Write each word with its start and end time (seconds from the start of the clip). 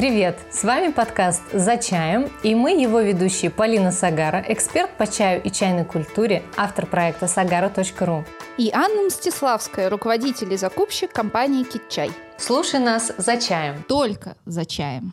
Привет! 0.00 0.38
С 0.50 0.64
вами 0.64 0.90
подкаст 0.90 1.42
«За 1.52 1.76
чаем» 1.76 2.30
и 2.42 2.54
мы 2.54 2.70
его 2.70 3.00
ведущие 3.00 3.50
Полина 3.50 3.92
Сагара, 3.92 4.42
эксперт 4.48 4.90
по 4.96 5.06
чаю 5.06 5.42
и 5.42 5.50
чайной 5.50 5.84
культуре, 5.84 6.42
автор 6.56 6.86
проекта 6.86 7.26
sagara.ru. 7.26 8.24
И 8.56 8.70
Анна 8.72 9.02
Мстиславская, 9.02 9.90
руководитель 9.90 10.54
и 10.54 10.56
закупщик 10.56 11.12
компании 11.12 11.64
«Китчай». 11.64 12.12
Слушай 12.38 12.80
нас 12.80 13.12
«За 13.18 13.36
чаем». 13.36 13.84
Только 13.86 14.36
«За 14.46 14.64
чаем». 14.64 15.12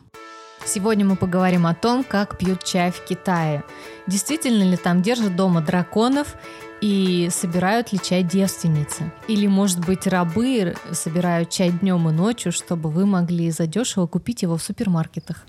Сегодня 0.64 1.04
мы 1.04 1.16
поговорим 1.16 1.66
о 1.66 1.74
том, 1.74 2.02
как 2.02 2.38
пьют 2.38 2.64
чай 2.64 2.90
в 2.90 3.04
Китае. 3.04 3.64
Действительно 4.06 4.62
ли 4.62 4.78
там 4.78 5.02
держат 5.02 5.36
дома 5.36 5.60
драконов 5.60 6.34
и 6.80 7.28
собирают 7.30 7.92
ли 7.92 7.98
чай 8.02 8.22
девственницы? 8.22 9.12
Или, 9.26 9.46
может 9.46 9.84
быть, 9.84 10.06
рабы 10.06 10.76
собирают 10.92 11.50
чай 11.50 11.70
днем 11.70 12.08
и 12.08 12.12
ночью, 12.12 12.52
чтобы 12.52 12.90
вы 12.90 13.06
могли 13.06 13.50
задешево 13.50 14.06
купить 14.06 14.42
его 14.42 14.56
в 14.56 14.62
супермаркетах? 14.62 15.44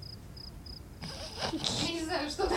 Я 1.51 1.93
не 1.93 2.03
знаю, 2.03 2.29
что 2.29 2.47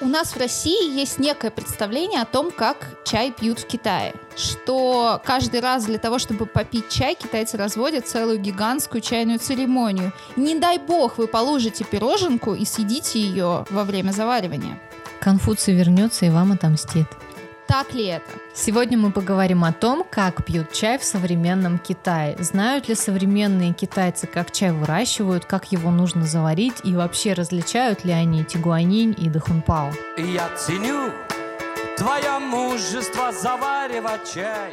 У 0.00 0.06
нас 0.06 0.32
в 0.32 0.36
России 0.36 0.98
есть 0.98 1.20
некое 1.20 1.52
представление 1.52 2.22
о 2.22 2.24
том, 2.24 2.50
как 2.50 3.04
чай 3.04 3.30
пьют 3.30 3.60
в 3.60 3.66
Китае. 3.66 4.14
Что 4.36 5.20
каждый 5.24 5.60
раз 5.60 5.84
для 5.84 5.98
того, 5.98 6.18
чтобы 6.18 6.46
попить 6.46 6.88
чай, 6.88 7.14
китайцы 7.14 7.56
разводят 7.56 8.08
целую 8.08 8.38
гигантскую 8.38 9.00
чайную 9.00 9.38
церемонию. 9.38 10.12
Не 10.34 10.58
дай 10.58 10.78
бог 10.78 11.18
вы 11.18 11.28
положите 11.28 11.84
пироженку 11.84 12.54
и 12.54 12.64
съедите 12.64 13.20
ее 13.20 13.64
во 13.70 13.84
время 13.84 14.10
заваривания. 14.10 14.80
Конфуций 15.22 15.72
вернется 15.72 16.26
и 16.26 16.30
вам 16.30 16.50
отомстит. 16.50 17.06
Так 17.68 17.94
ли 17.94 18.06
это? 18.06 18.26
Сегодня 18.54 18.98
мы 18.98 19.12
поговорим 19.12 19.62
о 19.62 19.72
том, 19.72 20.04
как 20.10 20.44
пьют 20.44 20.72
чай 20.72 20.98
в 20.98 21.04
современном 21.04 21.78
Китае. 21.78 22.36
Знают 22.40 22.88
ли 22.88 22.96
современные 22.96 23.72
китайцы, 23.72 24.26
как 24.26 24.50
чай 24.50 24.72
выращивают, 24.72 25.44
как 25.44 25.70
его 25.70 25.92
нужно 25.92 26.24
заварить 26.24 26.80
и 26.82 26.92
вообще 26.92 27.34
различают 27.34 28.04
ли 28.04 28.10
они 28.10 28.44
тигуанинь 28.44 29.14
и 29.16 29.28
дахунпао. 29.28 29.92
Я 30.18 30.48
ценю 30.56 31.12
твое 31.96 32.40
мужество 32.40 33.30
заваривать 33.30 34.34
чай. 34.34 34.72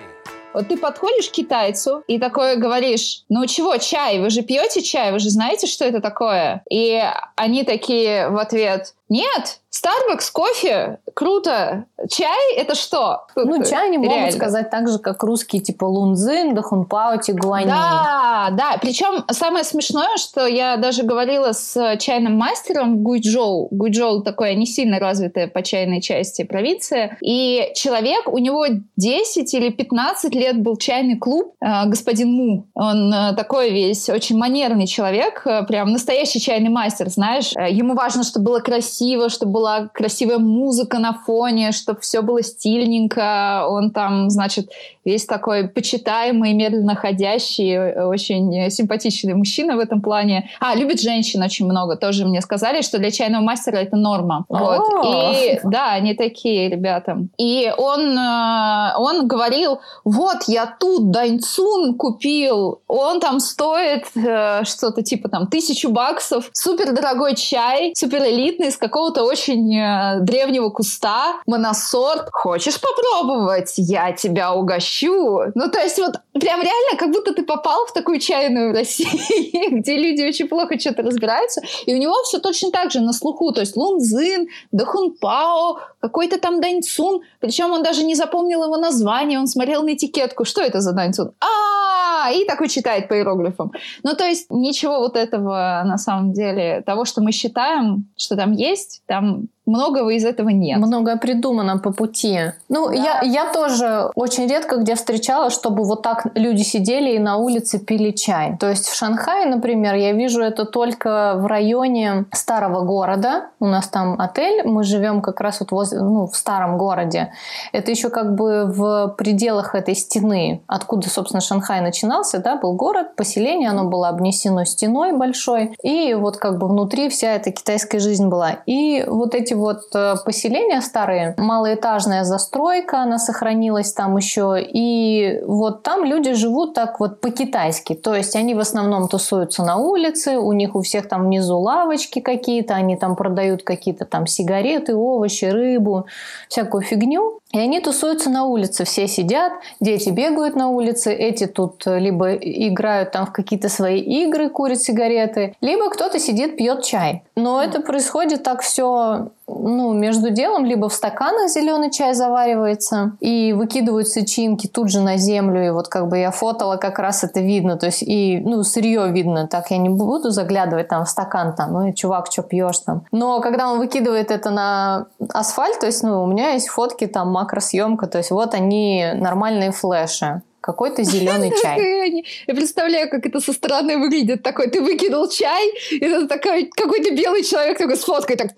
Вот 0.52 0.68
ты 0.68 0.78
подходишь 0.78 1.30
к 1.30 1.34
китайцу 1.34 2.04
и 2.08 2.18
такое 2.18 2.56
говоришь, 2.56 3.24
ну 3.30 3.46
чего, 3.46 3.78
чай, 3.78 4.20
вы 4.20 4.32
же 4.32 4.42
пьете 4.42 4.82
чай, 4.82 5.12
вы 5.12 5.20
же 5.20 5.30
знаете, 5.30 5.68
что 5.68 5.86
это 5.86 6.02
такое? 6.02 6.64
И 6.72 7.00
они 7.36 7.64
такие 7.64 8.30
в 8.30 8.38
ответ, 8.38 8.96
нет, 9.10 9.60
Starbucks, 9.72 10.32
кофе, 10.34 10.98
круто. 11.14 11.86
Чай— 12.10 12.56
это 12.58 12.74
что? 12.74 13.28
Ну, 13.36 13.64
чай 13.64 13.88
они 13.88 13.98
Реально. 13.98 14.22
могут 14.22 14.34
сказать 14.34 14.72
так 14.72 14.88
же, 14.88 14.98
как 14.98 15.22
русские, 15.22 15.62
типа 15.62 15.86
лунзин, 15.86 16.56
дахунпао, 16.56 17.18
тигуани. 17.18 17.68
Да, 17.68 18.50
да. 18.52 18.78
Причем 18.82 19.26
самое 19.30 19.64
смешное, 19.64 20.18
что 20.18 20.48
я 20.48 20.78
даже 20.78 21.04
говорила 21.04 21.52
с 21.52 21.98
чайным 21.98 22.36
мастером 22.36 23.04
Гуйчжоу. 23.04 23.68
Гуйчжоу 23.70 24.24
такое 24.24 24.56
не 24.56 24.66
сильно 24.66 24.98
развитая 24.98 25.48
по 25.48 25.62
чайной 25.62 26.02
части 26.02 26.44
провинция. 26.44 27.18
И 27.22 27.72
человек, 27.76 28.28
у 28.28 28.40
него 28.40 28.66
10 28.96 29.54
или 29.54 29.70
15 29.70 30.34
лет 30.34 30.62
был 30.62 30.78
чайный 30.78 31.18
клуб, 31.18 31.54
э, 31.62 31.86
господин 31.86 32.32
Му. 32.32 32.68
Он 32.74 33.14
э, 33.14 33.36
такой 33.36 33.70
весь 33.70 34.10
очень 34.10 34.38
манерный 34.38 34.88
человек, 34.88 35.44
э, 35.46 35.64
прям 35.66 35.92
настоящий 35.92 36.40
чайный 36.40 36.70
мастер, 36.70 37.10
знаешь. 37.10 37.52
Ему 37.70 37.94
важно, 37.94 38.24
чтобы 38.24 38.46
было 38.46 38.60
красиво, 38.62 38.99
чтобы 39.30 39.52
была 39.54 39.88
красивая 39.88 40.38
музыка 40.38 41.00
на 41.00 41.14
фоне, 41.14 41.72
чтобы 41.72 42.00
все 42.02 42.22
было 42.22 42.42
стильненько. 42.44 43.66
Он 43.68 43.92
там, 43.92 44.30
значит, 44.30 44.72
весь 45.06 45.26
такой 45.26 45.68
почитаемый, 45.68 46.54
медленно 46.54 46.96
ходящий, 46.96 48.04
очень 48.04 48.70
симпатичный 48.70 49.34
мужчина 49.34 49.76
в 49.76 49.80
этом 49.80 50.02
плане. 50.02 50.50
А, 50.60 50.76
любит 50.76 51.02
женщин 51.02 51.42
очень 51.42 51.66
много. 51.66 51.96
Тоже 51.96 52.26
мне 52.26 52.42
сказали, 52.42 52.82
что 52.82 52.98
для 52.98 53.12
чайного 53.12 53.44
мастера 53.44 53.78
это 53.78 53.96
норма. 53.96 54.46
Вот. 54.50 55.06
И 55.06 55.60
да, 55.64 55.94
они 55.94 56.14
такие 56.14 56.70
ребята. 56.70 57.18
И 57.38 57.72
он, 57.78 58.18
э, 58.18 58.94
он 58.98 59.28
говорил, 59.28 59.80
вот 60.04 60.44
я 60.48 60.66
тут 60.80 61.12
Даньцун 61.12 61.96
купил, 61.96 62.82
он 62.88 63.20
там 63.20 63.40
стоит 63.40 64.06
э, 64.16 64.64
что-то 64.64 65.02
типа 65.02 65.30
там 65.30 65.48
тысячу 65.48 65.90
баксов, 65.90 66.50
супер 66.54 66.94
дорогой 66.94 67.36
чай, 67.36 67.94
супер 67.96 68.24
элитный, 68.24 68.72
какого-то 68.90 69.24
очень 69.24 69.78
э, 69.78 70.20
древнего 70.22 70.70
куста, 70.70 71.42
моносорт. 71.46 72.30
Хочешь 72.32 72.80
попробовать? 72.82 73.74
Я 73.78 74.12
тебя 74.14 74.54
угощу. 74.54 75.44
Ну, 75.54 75.70
то 75.70 75.80
есть 75.80 76.00
вот 76.00 76.16
прям 76.34 76.62
реально, 76.62 76.98
как 76.98 77.12
будто 77.12 77.34
ты 77.34 77.44
попал 77.44 77.86
в 77.86 77.94
такую 77.94 78.20
чайную 78.20 78.74
Россию, 78.80 79.80
где 79.80 79.98
люди 79.98 80.24
очень 80.24 80.48
плохо 80.48 80.80
что-то 80.80 81.04
разбираются, 81.04 81.62
и 81.86 81.94
у 81.94 81.98
него 81.98 82.16
все 82.24 82.40
точно 82.40 82.72
так 82.72 82.92
же 82.92 83.02
на 83.02 83.14
слуху, 83.14 83.52
то 83.52 83.62
есть 83.62 83.76
Лунзин, 83.76 84.48
Дахунпао, 84.72 85.80
какой-то 86.00 86.40
там 86.40 86.62
Даньцун, 86.62 87.22
причем 87.40 87.72
он 87.72 87.84
даже 87.84 88.04
не 88.04 88.16
запомнил 88.16 88.64
его 88.64 88.78
название, 88.78 89.40
он 89.40 89.48
смотрел 89.48 89.84
на 89.84 89.94
этикетку, 89.94 90.46
что 90.46 90.62
это 90.62 90.82
за 90.82 90.94
Даньцун? 90.94 91.32
А, 91.40 92.32
и 92.32 92.46
такой 92.46 92.70
читает 92.70 93.08
по 93.08 93.14
иероглифам. 93.14 93.72
Ну, 94.04 94.16
то 94.16 94.26
есть 94.26 94.48
ничего 94.50 95.00
вот 95.00 95.16
этого, 95.16 95.84
на 95.86 95.98
самом 95.98 96.34
деле, 96.34 96.82
того, 96.86 97.06
что 97.06 97.22
мы 97.22 97.32
считаем, 97.32 98.08
что 98.18 98.36
там 98.36 98.54
есть, 98.54 98.79
там 99.06 99.50
многого 99.70 100.10
из 100.10 100.26
этого 100.26 100.50
нет. 100.50 100.80
Многое 100.80 101.18
придумано 101.18 101.78
по 101.78 101.92
пути. 101.92 102.40
Ну, 102.68 102.90
да. 102.90 102.94
я, 102.94 103.22
я 103.22 103.54
тоже 103.54 104.10
очень 104.16 104.48
редко 104.48 104.78
где 104.78 104.96
встречала, 104.96 105.50
чтобы 105.50 105.84
вот 105.84 106.02
так 106.02 106.28
люди 106.36 106.64
сидели 106.64 107.12
и 107.12 107.20
на 107.20 107.38
улице 107.38 107.80
пили 107.80 108.12
чай. 108.12 108.58
То 108.60 108.70
есть 108.70 108.88
в 108.88 108.96
Шанхае, 108.96 109.46
например, 109.46 109.96
я 109.96 110.12
вижу 110.14 110.42
это 110.42 110.66
только 110.66 111.36
в 111.38 111.46
районе 111.46 112.26
старого 112.34 112.82
города. 112.82 113.46
У 113.60 113.66
нас 113.66 113.88
там 113.88 114.16
отель, 114.20 114.64
мы 114.66 114.84
живем 114.84 115.22
как 115.22 115.42
раз 115.42 115.60
вот 115.60 115.72
возле, 115.72 116.00
ну, 116.00 116.28
в 116.28 116.36
старом 116.36 116.78
городе. 116.78 117.32
Это 117.72 117.92
еще 117.92 118.10
как 118.10 118.36
бы 118.36 118.66
в 118.66 119.16
пределах 119.18 119.76
этой 119.76 119.96
стены, 119.96 120.62
откуда, 120.68 121.10
собственно, 121.10 121.42
Шанхай 121.42 121.82
начинался, 121.82 122.40
да, 122.40 122.56
был 122.56 122.74
город, 122.74 123.16
поселение, 123.16 123.70
оно 123.70 123.86
было 123.86 124.10
обнесено 124.10 124.66
стеной 124.66 125.14
большой, 125.14 125.76
и 125.84 126.14
вот 126.14 126.38
как 126.38 126.58
бы 126.58 126.68
внутри 126.68 127.10
вся 127.10 127.36
эта 127.36 127.52
китайская 127.52 128.00
жизнь 128.00 128.28
была. 128.28 128.58
И 128.66 129.04
вот 129.08 129.36
эти 129.36 129.54
вот 129.60 129.84
э, 129.94 130.16
поселения 130.26 130.82
старые, 130.82 131.36
малоэтажная 131.38 132.24
застройка, 132.24 133.00
она 133.02 133.20
сохранилась 133.20 133.94
там 133.94 134.18
еще, 134.18 134.58
и 134.60 135.42
вот 135.46 135.84
там 135.84 136.04
люди 136.04 136.34
живут 136.34 136.74
так 136.74 137.00
вот 137.00 137.22
по-китайски, 137.22 137.94
то 137.94 138.16
есть 138.16 138.36
они 138.36 138.56
в 138.56 138.60
основном 138.60 139.08
тусуются 139.08 139.64
на 139.64 139.78
улице, 139.78 140.38
у 140.38 140.54
них 140.54 140.76
у 140.76 140.82
всех 140.82 141.08
там 141.08 141.26
внизу 141.26 141.60
лавочки 141.60 142.20
какие-то, 142.20 142.74
они 142.74 142.96
там 142.96 143.16
продают 143.16 143.64
какие-то 143.64 144.06
там 144.06 144.26
сигареты, 144.28 144.96
овощи, 144.96 145.46
рыбу, 145.46 146.08
всякую 146.48 146.84
фигню, 146.84 147.39
и 147.52 147.60
они 147.60 147.80
тусуются 147.80 148.30
на 148.30 148.46
улице, 148.46 148.84
все 148.86 149.08
сидят, 149.08 149.54
дети 149.80 150.10
бегают 150.10 150.56
на 150.56 150.70
улице, 150.70 151.14
эти 151.14 151.48
тут 151.48 151.84
либо 151.86 152.36
играют 152.36 153.12
там 153.12 153.26
в 153.26 153.32
какие-то 153.32 153.70
свои 153.70 154.00
игры, 154.00 154.50
курят 154.50 154.82
сигареты, 154.82 155.56
либо 155.62 155.90
кто-то 155.90 156.20
сидит, 156.20 156.58
пьет 156.58 156.84
чай. 156.84 157.24
Но 157.36 157.62
это 157.62 157.82
происходит 157.82 158.44
так 158.44 158.62
все 158.62 159.32
ну, 159.50 159.94
между 159.94 160.30
делом, 160.30 160.66
либо 160.66 160.90
в 160.90 160.94
стаканах 160.94 161.50
зеленый 161.50 161.92
чай 161.92 162.14
заваривается 162.14 163.14
и 163.20 163.54
выкидываются 163.54 164.26
чинки 164.26 164.68
тут 164.68 164.90
же 164.90 165.02
на 165.02 165.18
землю, 165.18 165.66
и 165.66 165.70
вот 165.70 165.88
как 165.88 166.08
бы 166.08 166.18
я 166.18 166.32
фотала, 166.32 166.78
как 166.78 167.00
раз 167.00 167.24
это 167.24 167.40
видно, 167.40 167.78
то 167.78 167.88
есть 167.88 168.04
и, 168.04 168.40
ну, 168.44 168.64
сырье 168.64 169.10
видно, 169.12 169.48
так 169.48 169.72
я 169.72 169.78
не 169.78 169.90
буду 169.90 170.30
заглядывать 170.30 170.88
там 170.88 171.06
в 171.06 171.10
стакан, 171.10 171.56
там, 171.56 171.74
ну, 171.74 171.94
чувак, 171.94 172.28
что 172.32 172.44
пьешь 172.44 172.80
там. 172.80 173.06
Но 173.12 173.40
когда 173.42 173.70
он 173.70 173.80
выкидывает 173.80 174.32
это 174.32 174.50
на 174.50 175.08
асфальт, 175.34 175.80
то 175.80 175.86
есть, 175.86 176.04
ну, 176.04 176.24
у 176.24 176.28
меня 176.28 176.52
есть 176.52 176.68
фотки 176.68 177.08
там 177.08 177.30
макросъемка, 177.40 178.08
то 178.08 178.18
есть 178.18 178.32
вот 178.32 178.54
они 178.54 179.06
нормальные 179.16 179.72
флеши 179.72 180.42
какой-то 180.62 181.04
зеленый 181.04 181.52
чай. 181.62 182.26
Я 182.48 182.54
представляю, 182.54 183.10
как 183.10 183.26
это 183.26 183.40
со 183.40 183.54
стороны 183.54 183.98
выглядит. 183.98 184.44
Такой, 184.44 184.70
ты 184.70 184.82
выкинул 184.82 185.30
чай, 185.30 185.70
и 185.92 185.98
это 185.98 186.28
такой 186.28 186.66
какой-то 186.66 187.14
белый 187.14 187.44
человек 187.44 187.78
такой 187.78 187.98
с 187.98 188.04
фоткой, 188.04 188.36
так... 188.36 188.52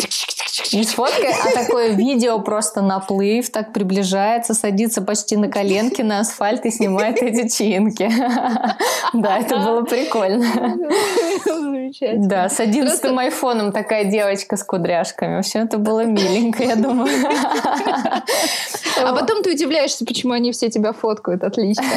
Не 0.73 0.83
с 0.83 0.94
фоткой, 0.94 1.31
а 1.31 1.51
такое 1.51 1.89
видео 1.89 2.39
просто 2.39 2.81
наплыв, 2.81 3.50
так 3.50 3.73
приближается, 3.73 4.53
садится 4.53 5.01
почти 5.01 5.38
на 5.38 5.50
коленки 5.50 6.01
на 6.01 6.19
асфальт 6.19 6.65
и 6.65 6.71
снимает 6.71 7.21
эти 7.21 7.47
чинки. 7.47 8.11
Да, 9.13 9.39
это 9.39 9.57
было 9.57 9.81
прикольно. 9.81 10.45
Замечательно. 11.45 12.29
Да, 12.29 12.50
с 12.50 12.61
одиннадцатым 12.61 13.19
айфоном 13.19 13.73
такая 13.73 14.05
девочка 14.05 14.55
с 14.55 14.63
кудряшками. 14.63 15.35
Вообще 15.35 15.59
это 15.59 15.77
было 15.77 16.05
миленько, 16.05 16.63
я 16.63 16.75
думаю. 16.77 17.09
А 19.06 19.13
потом 19.13 19.44
ты 19.44 19.51
удивляешься, 19.51 20.06
почему 20.06 20.33
они 20.33 20.51
все 20.51 20.69
тебя 20.69 20.94
фоткают. 20.94 21.44
Отлично. 21.44 21.83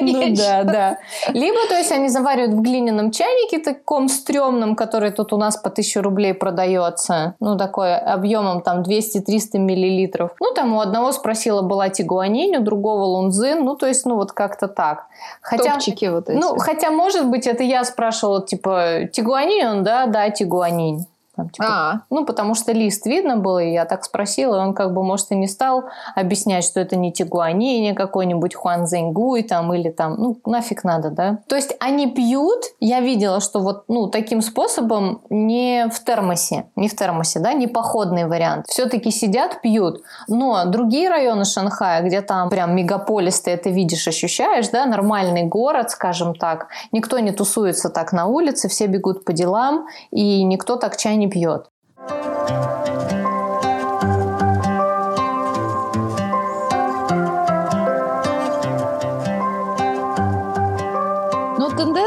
Ну 0.00 0.34
да, 0.34 0.64
да. 0.64 0.98
Либо, 1.28 1.58
то 1.68 1.76
есть, 1.76 1.92
они 1.92 2.08
заваривают 2.08 2.54
в 2.54 2.60
глиняном 2.60 3.10
чайнике 3.10 3.58
таком 3.58 4.08
стрёмном, 4.08 4.74
который 4.74 5.10
тут 5.10 5.32
у 5.32 5.36
нас 5.36 5.56
по 5.56 5.70
тысяче 5.70 6.00
рублей 6.00 6.34
продается. 6.34 7.34
ну, 7.40 7.56
такое 7.56 7.98
объемом 7.98 8.62
там 8.62 8.82
200-300 8.82 9.58
миллилитров. 9.58 10.32
Ну, 10.40 10.52
там 10.54 10.74
у 10.74 10.80
одного 10.80 11.12
спросила 11.12 11.62
была 11.62 11.88
тигуанинь, 11.88 12.56
у 12.56 12.60
другого 12.60 13.04
лунзин, 13.04 13.64
ну, 13.64 13.76
то 13.76 13.86
есть, 13.86 14.06
ну, 14.06 14.16
вот 14.16 14.32
как-то 14.32 14.68
так. 14.68 15.06
Хотя, 15.40 15.74
Топчики 15.74 16.06
вот 16.06 16.28
эти. 16.28 16.38
Ну, 16.38 16.56
хотя, 16.58 16.90
может 16.90 17.26
быть, 17.28 17.46
это 17.46 17.62
я 17.62 17.84
спрашивала, 17.84 18.44
типа, 18.44 19.08
тигуанинь? 19.12 19.64
Он, 19.64 19.82
да, 19.82 20.06
да, 20.06 20.30
тигуанинь. 20.30 21.06
Там, 21.34 21.48
типа, 21.48 21.66
а. 21.66 22.00
Ну, 22.10 22.26
потому 22.26 22.54
что 22.54 22.72
лист 22.72 23.06
видно 23.06 23.38
было, 23.38 23.58
и 23.58 23.72
я 23.72 23.86
так 23.86 24.04
спросила, 24.04 24.58
он 24.58 24.74
как 24.74 24.92
бы, 24.92 25.02
может, 25.02 25.30
и 25.30 25.34
не 25.34 25.48
стал 25.48 25.84
объяснять, 26.14 26.64
что 26.64 26.78
это 26.78 26.94
не 26.96 27.10
тигуанини 27.10 27.92
какой-нибудь 27.92 28.54
Хуан 28.54 28.86
Зэньгуй 28.86 29.42
там, 29.42 29.72
или 29.72 29.88
там, 29.88 30.16
ну, 30.18 30.36
нафиг 30.44 30.84
надо, 30.84 31.10
да? 31.10 31.38
То 31.48 31.56
есть 31.56 31.74
они 31.80 32.08
пьют, 32.08 32.64
я 32.80 33.00
видела, 33.00 33.40
что 33.40 33.60
вот, 33.60 33.84
ну, 33.88 34.08
таким 34.08 34.42
способом 34.42 35.22
не 35.30 35.88
в 35.88 36.04
термосе, 36.04 36.66
не 36.76 36.88
в 36.88 36.96
термосе, 36.96 37.38
да, 37.40 37.54
не 37.54 37.66
походный 37.66 38.26
вариант. 38.26 38.66
Все-таки 38.66 39.10
сидят, 39.10 39.62
пьют. 39.62 40.02
Но 40.28 40.66
другие 40.66 41.08
районы 41.08 41.46
Шанхая, 41.46 42.02
где 42.02 42.20
там 42.20 42.50
прям 42.50 42.76
мегаполис, 42.76 43.40
ты 43.40 43.52
это 43.52 43.70
видишь, 43.70 44.06
ощущаешь, 44.06 44.68
да, 44.68 44.84
нормальный 44.84 45.44
город, 45.44 45.90
скажем 45.90 46.34
так, 46.34 46.68
никто 46.92 47.18
не 47.20 47.32
тусуется 47.32 47.88
так 47.88 48.12
на 48.12 48.26
улице, 48.26 48.68
все 48.68 48.86
бегут 48.86 49.24
по 49.24 49.32
делам, 49.32 49.86
и 50.10 50.44
никто 50.44 50.76
так 50.76 50.98
чай 50.98 51.16
не 51.16 51.28
пьет. 51.32 51.70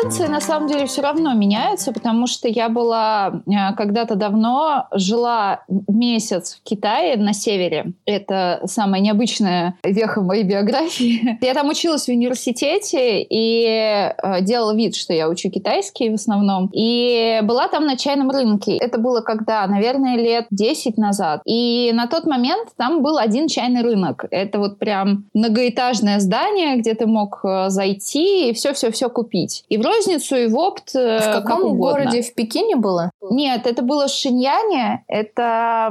Тенденции 0.05 0.31
на 0.31 0.41
самом 0.41 0.67
деле 0.67 0.85
все 0.85 1.01
равно 1.01 1.33
меняются, 1.33 1.91
потому 1.91 2.27
что 2.27 2.47
я 2.47 2.69
была 2.69 3.41
э, 3.47 3.75
когда-то 3.75 4.15
давно, 4.15 4.87
жила 4.93 5.63
месяц 5.87 6.59
в 6.59 6.63
Китае 6.63 7.17
на 7.17 7.33
севере. 7.33 7.93
Это 8.05 8.61
самая 8.65 9.01
необычная 9.01 9.75
веха 9.83 10.21
моей 10.21 10.43
биографии. 10.43 11.37
Я 11.45 11.53
там 11.53 11.69
училась 11.69 12.05
в 12.05 12.09
университете 12.09 13.21
и 13.21 13.65
э, 13.65 14.41
делала 14.41 14.75
вид, 14.75 14.95
что 14.95 15.13
я 15.13 15.29
учу 15.29 15.49
китайский 15.49 16.09
в 16.09 16.15
основном. 16.15 16.69
И 16.73 17.39
была 17.43 17.67
там 17.67 17.85
на 17.85 17.97
чайном 17.97 18.29
рынке. 18.29 18.77
Это 18.77 18.97
было 18.97 19.21
когда, 19.21 19.65
наверное, 19.67 20.17
лет 20.17 20.47
10 20.51 20.97
назад. 20.97 21.41
И 21.45 21.91
на 21.93 22.07
тот 22.07 22.25
момент 22.25 22.69
там 22.77 23.01
был 23.01 23.17
один 23.17 23.47
чайный 23.47 23.81
рынок. 23.81 24.25
Это 24.31 24.59
вот 24.59 24.79
прям 24.79 25.25
многоэтажное 25.33 26.19
здание, 26.19 26.77
где 26.77 26.93
ты 26.93 27.05
мог 27.05 27.41
э, 27.43 27.69
зайти 27.69 28.49
и 28.49 28.53
все-все-все 28.53 29.09
купить. 29.09 29.63
И 29.69 29.77
вроде 29.77 29.94
розницу 29.95 30.35
и 30.35 30.47
в 30.47 30.57
опт. 30.57 30.95
Э, 30.95 31.19
в 31.19 31.41
каком 31.41 31.77
городе? 31.77 32.21
В 32.21 32.33
Пекине 32.33 32.75
было? 32.75 33.11
Нет, 33.21 33.65
это 33.67 33.81
было 33.81 34.07
в 34.07 34.11
Шиньяне. 34.11 35.03
Это 35.07 35.89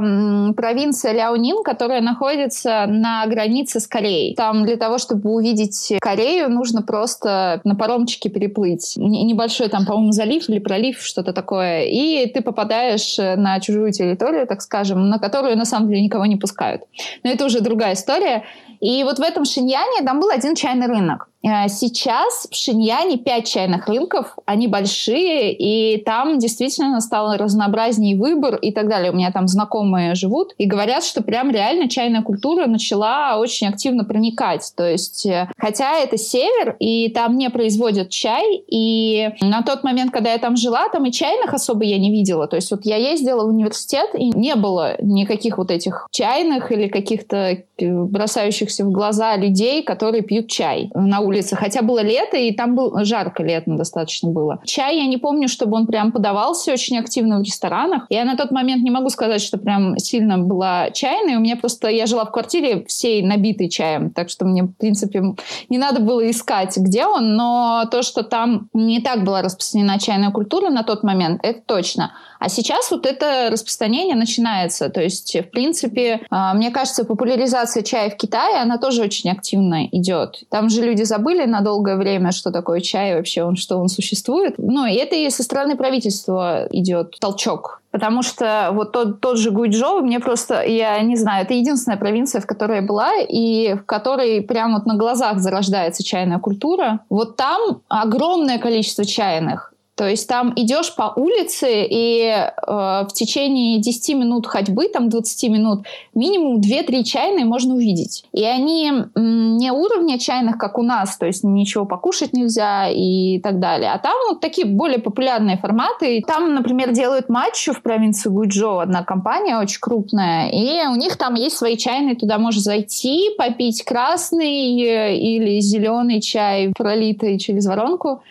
провинция 0.56 1.12
Ляонин, 1.12 1.62
которая 1.62 2.00
находится 2.00 2.86
на 2.86 3.26
границе 3.26 3.80
с 3.80 3.86
Кореей. 3.86 4.34
Там 4.34 4.64
для 4.64 4.76
того, 4.76 4.98
чтобы 4.98 5.30
увидеть 5.30 5.94
Корею, 6.00 6.50
нужно 6.50 6.82
просто 6.82 7.60
на 7.64 7.74
паромчике 7.74 8.28
переплыть. 8.28 8.94
Небольшой 8.96 9.68
там, 9.68 9.86
по-моему, 9.86 10.12
залив 10.12 10.48
или 10.48 10.58
пролив, 10.58 11.00
что-то 11.00 11.32
такое. 11.32 11.84
И 11.84 12.26
ты 12.32 12.40
попадаешь 12.42 13.16
на 13.18 13.60
чужую 13.60 13.92
территорию, 13.92 14.46
так 14.46 14.62
скажем, 14.62 15.08
на 15.08 15.18
которую 15.18 15.56
на 15.56 15.64
самом 15.64 15.88
деле 15.88 16.02
никого 16.02 16.26
не 16.26 16.36
пускают. 16.36 16.82
Но 17.22 17.30
это 17.30 17.44
уже 17.44 17.60
другая 17.60 17.94
история. 17.94 18.44
И 18.80 19.02
вот 19.04 19.18
в 19.18 19.22
этом 19.22 19.44
Шиньяне 19.44 20.04
там 20.04 20.20
был 20.20 20.30
один 20.30 20.54
чайный 20.54 20.86
рынок. 20.86 21.28
Э, 21.44 21.68
сейчас 21.68 22.48
в 22.50 22.54
Шиньяне 22.54 23.18
пять 23.18 23.46
чайных 23.46 23.86
рынков, 23.86 24.36
они 24.46 24.66
большие, 24.66 25.52
и 25.52 26.02
там 26.02 26.38
действительно 26.38 27.00
стал 27.00 27.36
разнообразнее 27.36 28.16
выбор 28.16 28.56
и 28.56 28.72
так 28.72 28.88
далее. 28.88 29.12
У 29.12 29.14
меня 29.14 29.30
там 29.30 29.46
знакомые 29.46 30.14
живут 30.14 30.54
и 30.56 30.64
говорят, 30.64 31.04
что 31.04 31.22
прям 31.22 31.50
реально 31.50 31.88
чайная 31.88 32.22
культура 32.22 32.66
начала 32.66 33.38
очень 33.38 33.68
активно 33.68 34.04
проникать. 34.04 34.72
То 34.74 34.88
есть, 34.88 35.26
э, 35.26 35.50
хотя 35.58 35.98
это 35.98 36.16
север, 36.16 36.76
и 36.80 37.10
там 37.10 37.36
не 37.36 37.50
производят 37.50 38.08
чай, 38.08 38.64
и 38.66 39.30
на 39.42 39.62
тот 39.62 39.84
момент, 39.84 40.12
когда 40.12 40.32
я 40.32 40.38
там 40.38 40.56
жила, 40.56 40.88
там 40.88 41.04
и 41.04 41.12
чайных 41.12 41.52
особо 41.52 41.84
я 41.84 41.98
не 41.98 42.10
видела. 42.10 42.46
То 42.46 42.56
есть 42.56 42.70
вот 42.70 42.80
я 42.84 42.96
ездила 42.96 43.44
в 43.44 43.48
университет, 43.48 44.10
и 44.14 44.30
не 44.30 44.54
было 44.54 44.96
никаких 45.00 45.58
вот 45.58 45.70
этих 45.70 46.08
чайных 46.10 46.72
или 46.72 46.88
каких-то 46.88 47.36
э, 47.36 47.64
бросающихся 47.78 48.84
в 48.84 48.90
глаза 48.90 49.36
людей, 49.36 49.82
которые 49.82 50.22
пьют 50.22 50.48
чай 50.48 50.90
на 50.94 51.20
улице 51.20 51.33
улице, 51.34 51.56
хотя 51.56 51.82
было 51.82 52.02
лето, 52.02 52.36
и 52.36 52.52
там 52.52 52.74
было 52.74 53.04
жарко 53.04 53.42
летом 53.42 53.76
достаточно 53.76 54.30
было. 54.30 54.60
Чай 54.64 54.98
я 54.98 55.06
не 55.06 55.16
помню, 55.16 55.48
чтобы 55.48 55.76
он 55.76 55.86
прям 55.86 56.12
подавался 56.12 56.72
очень 56.72 56.98
активно 56.98 57.38
в 57.38 57.42
ресторанах. 57.42 58.06
Я 58.08 58.24
на 58.24 58.36
тот 58.36 58.50
момент 58.50 58.82
не 58.82 58.90
могу 58.90 59.08
сказать, 59.08 59.42
что 59.42 59.58
прям 59.58 59.98
сильно 59.98 60.38
была 60.38 60.90
чайной. 60.90 61.36
У 61.36 61.40
меня 61.40 61.56
просто, 61.56 61.88
я 61.88 62.06
жила 62.06 62.24
в 62.24 62.30
квартире 62.30 62.84
всей 62.86 63.22
набитой 63.22 63.68
чаем, 63.68 64.10
так 64.10 64.30
что 64.30 64.44
мне, 64.44 64.62
в 64.62 64.72
принципе, 64.72 65.22
не 65.68 65.78
надо 65.78 66.00
было 66.00 66.30
искать, 66.30 66.76
где 66.76 67.06
он, 67.06 67.36
но 67.36 67.84
то, 67.90 68.02
что 68.02 68.22
там 68.22 68.68
не 68.72 69.00
так 69.00 69.24
была 69.24 69.42
распространена 69.42 69.98
чайная 69.98 70.30
культура 70.30 70.70
на 70.70 70.82
тот 70.82 71.02
момент, 71.02 71.40
это 71.42 71.60
точно. 71.66 72.12
А 72.44 72.48
сейчас 72.50 72.90
вот 72.90 73.06
это 73.06 73.48
распространение 73.50 74.16
начинается. 74.16 74.90
То 74.90 75.00
есть, 75.00 75.34
в 75.34 75.50
принципе, 75.50 76.20
а, 76.30 76.52
мне 76.52 76.70
кажется, 76.70 77.04
популяризация 77.04 77.82
чая 77.82 78.10
в 78.10 78.16
Китае, 78.16 78.56
она 78.56 78.76
тоже 78.76 79.02
очень 79.02 79.30
активно 79.30 79.86
идет. 79.86 80.44
Там 80.50 80.68
же 80.68 80.82
люди 80.82 81.04
забыли 81.04 81.23
на 81.46 81.60
долгое 81.60 81.96
время, 81.96 82.32
что 82.32 82.50
такое 82.50 82.80
чай 82.80 83.14
вообще, 83.14 83.42
он, 83.42 83.56
что 83.56 83.78
он 83.78 83.88
существует. 83.88 84.54
Ну, 84.58 84.86
и 84.86 84.94
это 84.94 85.16
и 85.16 85.30
со 85.30 85.42
стороны 85.42 85.76
правительства 85.76 86.66
идет 86.70 87.18
толчок 87.20 87.80
Потому 87.94 88.22
что 88.22 88.70
вот 88.72 88.90
тот, 88.90 89.20
тот 89.20 89.38
же 89.38 89.52
Гуйчжоу, 89.52 90.00
мне 90.00 90.18
просто, 90.18 90.64
я 90.64 91.00
не 91.00 91.14
знаю, 91.14 91.44
это 91.44 91.54
единственная 91.54 91.96
провинция, 91.96 92.40
в 92.40 92.46
которой 92.46 92.78
я 92.78 92.82
была, 92.82 93.12
и 93.20 93.74
в 93.74 93.86
которой 93.86 94.42
прямо 94.42 94.78
вот 94.78 94.86
на 94.86 94.96
глазах 94.96 95.38
зарождается 95.38 96.02
чайная 96.02 96.40
культура. 96.40 96.98
Вот 97.08 97.36
там 97.36 97.82
огромное 97.86 98.58
количество 98.58 99.04
чайных. 99.04 99.73
То 99.96 100.08
есть 100.08 100.28
там 100.28 100.52
идешь 100.56 100.94
по 100.96 101.12
улице, 101.14 101.68
и 101.70 102.22
э, 102.26 102.50
в 102.66 103.08
течение 103.12 103.80
10 103.80 104.16
минут 104.16 104.46
ходьбы, 104.46 104.88
там 104.88 105.08
20 105.08 105.50
минут, 105.50 105.86
минимум 106.14 106.60
2-3 106.60 107.04
чайные 107.04 107.44
можно 107.44 107.74
увидеть. 107.74 108.24
И 108.32 108.44
они 108.44 108.90
не 109.14 109.70
уровня 109.70 110.18
чайных, 110.18 110.58
как 110.58 110.78
у 110.78 110.82
нас, 110.82 111.16
то 111.16 111.26
есть 111.26 111.44
ничего 111.44 111.84
покушать 111.84 112.32
нельзя 112.32 112.88
и 112.88 113.38
так 113.40 113.60
далее. 113.60 113.92
А 113.92 113.98
там 113.98 114.14
вот 114.28 114.40
такие 114.40 114.66
более 114.66 114.98
популярные 114.98 115.58
форматы. 115.58 116.22
Там, 116.26 116.54
например, 116.54 116.92
делают 116.92 117.28
матчу 117.28 117.72
в 117.72 117.82
провинции 117.82 118.30
Гуйчжоу, 118.30 118.78
одна 118.78 119.04
компания 119.04 119.58
очень 119.58 119.78
крупная, 119.80 120.50
и 120.50 120.86
у 120.88 120.96
них 120.96 121.16
там 121.16 121.34
есть 121.34 121.56
свои 121.56 121.76
чайные, 121.76 122.16
туда 122.16 122.38
можно 122.38 122.60
зайти, 122.60 123.30
попить 123.38 123.84
красный 123.84 124.82
э, 124.82 125.16
или 125.16 125.60
зеленый 125.60 126.20
чай, 126.20 126.72
пролитый 126.76 127.38
через 127.38 127.66
воронку, 127.66 128.22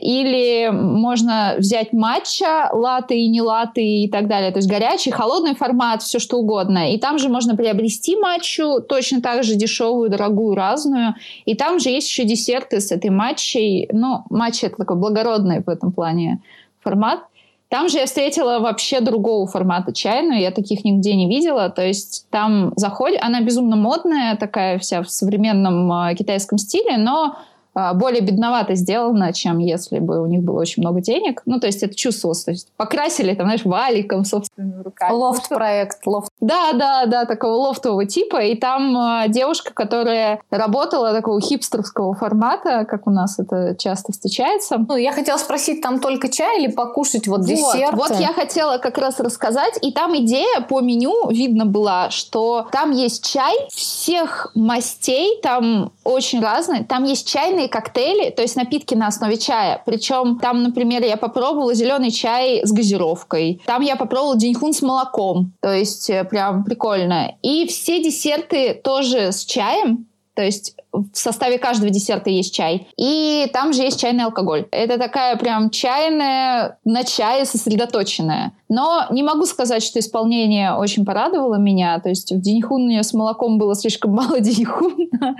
или 0.00 0.70
можно 0.70 1.56
взять 1.58 1.92
матча, 1.92 2.70
латы 2.72 3.18
и 3.18 3.28
не 3.28 3.42
латы 3.42 3.82
и 3.82 4.08
так 4.08 4.26
далее. 4.26 4.50
То 4.50 4.58
есть 4.58 4.68
горячий, 4.68 5.10
холодный 5.10 5.54
формат, 5.54 6.02
все 6.02 6.18
что 6.18 6.38
угодно. 6.38 6.92
И 6.92 6.98
там 6.98 7.18
же 7.18 7.28
можно 7.28 7.54
приобрести 7.54 8.16
матчу, 8.16 8.80
точно 8.80 9.20
так 9.20 9.44
же 9.44 9.56
дешевую, 9.56 10.08
дорогую, 10.08 10.54
разную. 10.54 11.16
И 11.44 11.54
там 11.54 11.80
же 11.80 11.90
есть 11.90 12.08
еще 12.08 12.24
десерты 12.24 12.80
с 12.80 12.92
этой 12.92 13.10
матчей. 13.10 13.88
Ну, 13.92 14.24
матча 14.30 14.68
это 14.68 14.76
такой 14.76 14.96
благородный 14.96 15.62
в 15.62 15.68
этом 15.68 15.92
плане 15.92 16.40
формат. 16.80 17.20
Там 17.68 17.88
же 17.88 17.98
я 17.98 18.06
встретила 18.06 18.58
вообще 18.58 19.00
другого 19.00 19.46
формата 19.46 19.94
чайную, 19.94 20.40
я 20.40 20.50
таких 20.50 20.84
нигде 20.84 21.14
не 21.14 21.26
видела. 21.26 21.70
То 21.70 21.84
есть 21.84 22.26
там 22.30 22.72
заходит, 22.76 23.20
она 23.22 23.40
безумно 23.40 23.76
модная, 23.76 24.36
такая 24.36 24.78
вся 24.78 25.02
в 25.02 25.10
современном 25.10 25.90
э, 25.90 26.14
китайском 26.14 26.58
стиле, 26.58 26.98
но 26.98 27.24
а, 27.24 27.36
более 27.74 28.20
бедновато 28.20 28.74
сделано, 28.74 29.32
чем 29.32 29.58
если 29.58 29.98
бы 29.98 30.22
у 30.22 30.26
них 30.26 30.42
было 30.42 30.60
очень 30.60 30.82
много 30.82 31.00
денег. 31.00 31.42
Ну, 31.46 31.58
то 31.58 31.66
есть 31.66 31.82
это 31.82 31.94
чувствовалось. 31.94 32.44
То 32.44 32.50
есть 32.50 32.68
покрасили, 32.76 33.34
там, 33.34 33.46
знаешь, 33.46 33.64
валиком 33.64 34.24
собственными 34.24 34.82
руками. 34.82 35.12
Лофт-проект, 35.12 36.06
лофт. 36.06 36.30
Да, 36.40 36.72
да, 36.74 37.06
да, 37.06 37.24
такого 37.24 37.54
лофтового 37.54 38.04
типа. 38.04 38.42
И 38.42 38.54
там 38.56 38.96
э, 38.96 39.28
девушка, 39.28 39.72
которая 39.72 40.40
работала 40.50 41.12
такого 41.12 41.40
хипстерского 41.40 42.14
формата, 42.14 42.84
как 42.84 43.06
у 43.06 43.10
нас 43.10 43.38
это 43.38 43.74
часто 43.78 44.12
встречается. 44.12 44.76
Ну, 44.76 44.96
я 44.96 45.12
хотела 45.12 45.38
спросить, 45.38 45.80
там 45.80 46.00
только 46.00 46.28
чай 46.28 46.60
или 46.62 46.70
покушать 46.70 47.26
вот, 47.26 47.40
вот 47.40 47.46
десерт? 47.46 47.94
Вот 47.94 48.18
я 48.20 48.32
хотела 48.32 48.78
как 48.78 48.98
раз 48.98 49.18
рассказать. 49.20 49.78
И 49.82 49.92
там 49.92 50.16
идея 50.18 50.60
по 50.68 50.80
меню 50.80 51.30
видно 51.30 51.64
была, 51.64 52.10
что 52.10 52.66
там 52.70 52.90
есть 52.90 53.26
чай 53.26 53.54
всех 53.70 54.50
мастей, 54.54 55.40
там 55.42 55.92
очень 56.04 56.42
разные. 56.42 56.84
Там 56.84 57.04
есть 57.04 57.26
чайный 57.26 57.61
разные 57.62 57.68
коктейли, 57.68 58.30
то 58.30 58.42
есть 58.42 58.56
напитки 58.56 58.94
на 58.94 59.08
основе 59.08 59.36
чая. 59.36 59.82
Причем 59.86 60.38
там, 60.38 60.62
например, 60.62 61.02
я 61.02 61.16
попробовала 61.16 61.74
зеленый 61.74 62.10
чай 62.10 62.60
с 62.64 62.72
газировкой. 62.72 63.60
Там 63.66 63.82
я 63.82 63.96
попробовала 63.96 64.36
деньхун 64.36 64.72
с 64.72 64.82
молоком. 64.82 65.52
То 65.60 65.72
есть 65.72 66.10
э, 66.10 66.24
прям 66.24 66.64
прикольно. 66.64 67.34
И 67.42 67.66
все 67.66 68.02
десерты 68.02 68.74
тоже 68.74 69.32
с 69.32 69.44
чаем, 69.44 70.06
То 70.34 70.42
есть 70.42 70.76
в 70.92 71.06
составе 71.12 71.58
каждого 71.58 71.90
десерта 71.90 72.30
есть 72.30 72.54
чай. 72.54 72.88
И 72.96 73.48
там 73.52 73.72
же 73.72 73.82
есть 73.82 74.00
чайный 74.00 74.24
алкоголь. 74.24 74.66
Это 74.70 74.98
такая 74.98 75.36
прям 75.36 75.70
чайная, 75.70 76.78
на 76.84 77.04
чае 77.04 77.44
сосредоточенная. 77.44 78.52
Но 78.68 79.06
не 79.10 79.22
могу 79.22 79.44
сказать, 79.44 79.82
что 79.82 79.98
исполнение 79.98 80.74
очень 80.74 81.04
порадовало 81.04 81.56
меня. 81.56 81.98
То 82.00 82.08
есть 82.08 82.32
в 82.32 82.40
денихуне 82.40 83.02
с 83.02 83.12
молоком 83.12 83.58
было 83.58 83.74
слишком 83.74 84.12
мало 84.14 84.40
денихуна, 84.40 85.36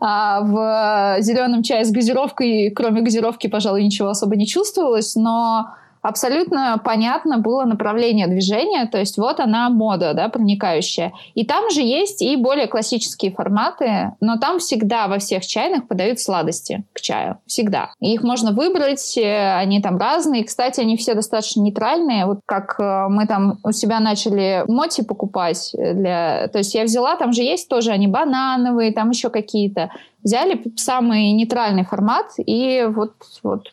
а 0.00 0.40
в 0.42 1.22
зеленом 1.22 1.62
чае 1.62 1.84
с 1.84 1.90
газировкой, 1.90 2.70
кроме 2.70 3.02
газировки, 3.02 3.48
пожалуй, 3.48 3.84
ничего 3.84 4.08
особо 4.08 4.36
не 4.36 4.46
чувствовалось. 4.46 5.16
Но 5.16 5.74
абсолютно 6.08 6.80
понятно 6.84 7.38
было 7.38 7.64
направление 7.64 8.26
движения, 8.26 8.86
то 8.86 8.98
есть 8.98 9.18
вот 9.18 9.40
она 9.40 9.68
мода, 9.70 10.14
да, 10.14 10.28
проникающая. 10.28 11.12
И 11.34 11.44
там 11.44 11.70
же 11.70 11.82
есть 11.82 12.22
и 12.22 12.36
более 12.36 12.66
классические 12.66 13.32
форматы, 13.32 14.12
но 14.20 14.36
там 14.38 14.58
всегда 14.58 15.08
во 15.08 15.18
всех 15.18 15.46
чайных 15.46 15.88
подают 15.88 16.20
сладости 16.20 16.84
к 16.92 17.00
чаю, 17.00 17.38
всегда. 17.46 17.90
Их 18.00 18.22
можно 18.22 18.52
выбрать, 18.52 19.18
э, 19.18 19.56
они 19.56 19.82
там 19.82 19.98
разные. 19.98 20.44
Кстати, 20.44 20.80
они 20.80 20.96
все 20.96 21.14
достаточно 21.14 21.60
нейтральные, 21.60 22.26
вот 22.26 22.40
как 22.46 22.76
э, 22.78 23.06
мы 23.08 23.26
там 23.26 23.58
у 23.64 23.72
себя 23.72 24.00
начали 24.00 24.64
моти 24.68 25.02
покупать 25.02 25.70
для... 25.74 26.48
То 26.48 26.58
есть 26.58 26.74
я 26.74 26.84
взяла, 26.84 27.16
там 27.16 27.32
же 27.32 27.42
есть 27.42 27.68
тоже 27.68 27.90
они 27.90 28.06
банановые, 28.06 28.92
там 28.92 29.10
еще 29.10 29.30
какие-то. 29.30 29.90
Взяли 30.22 30.60
самый 30.76 31.32
нейтральный 31.32 31.84
формат 31.84 32.32
и 32.38 32.84
вот, 32.88 33.14
вот 33.42 33.68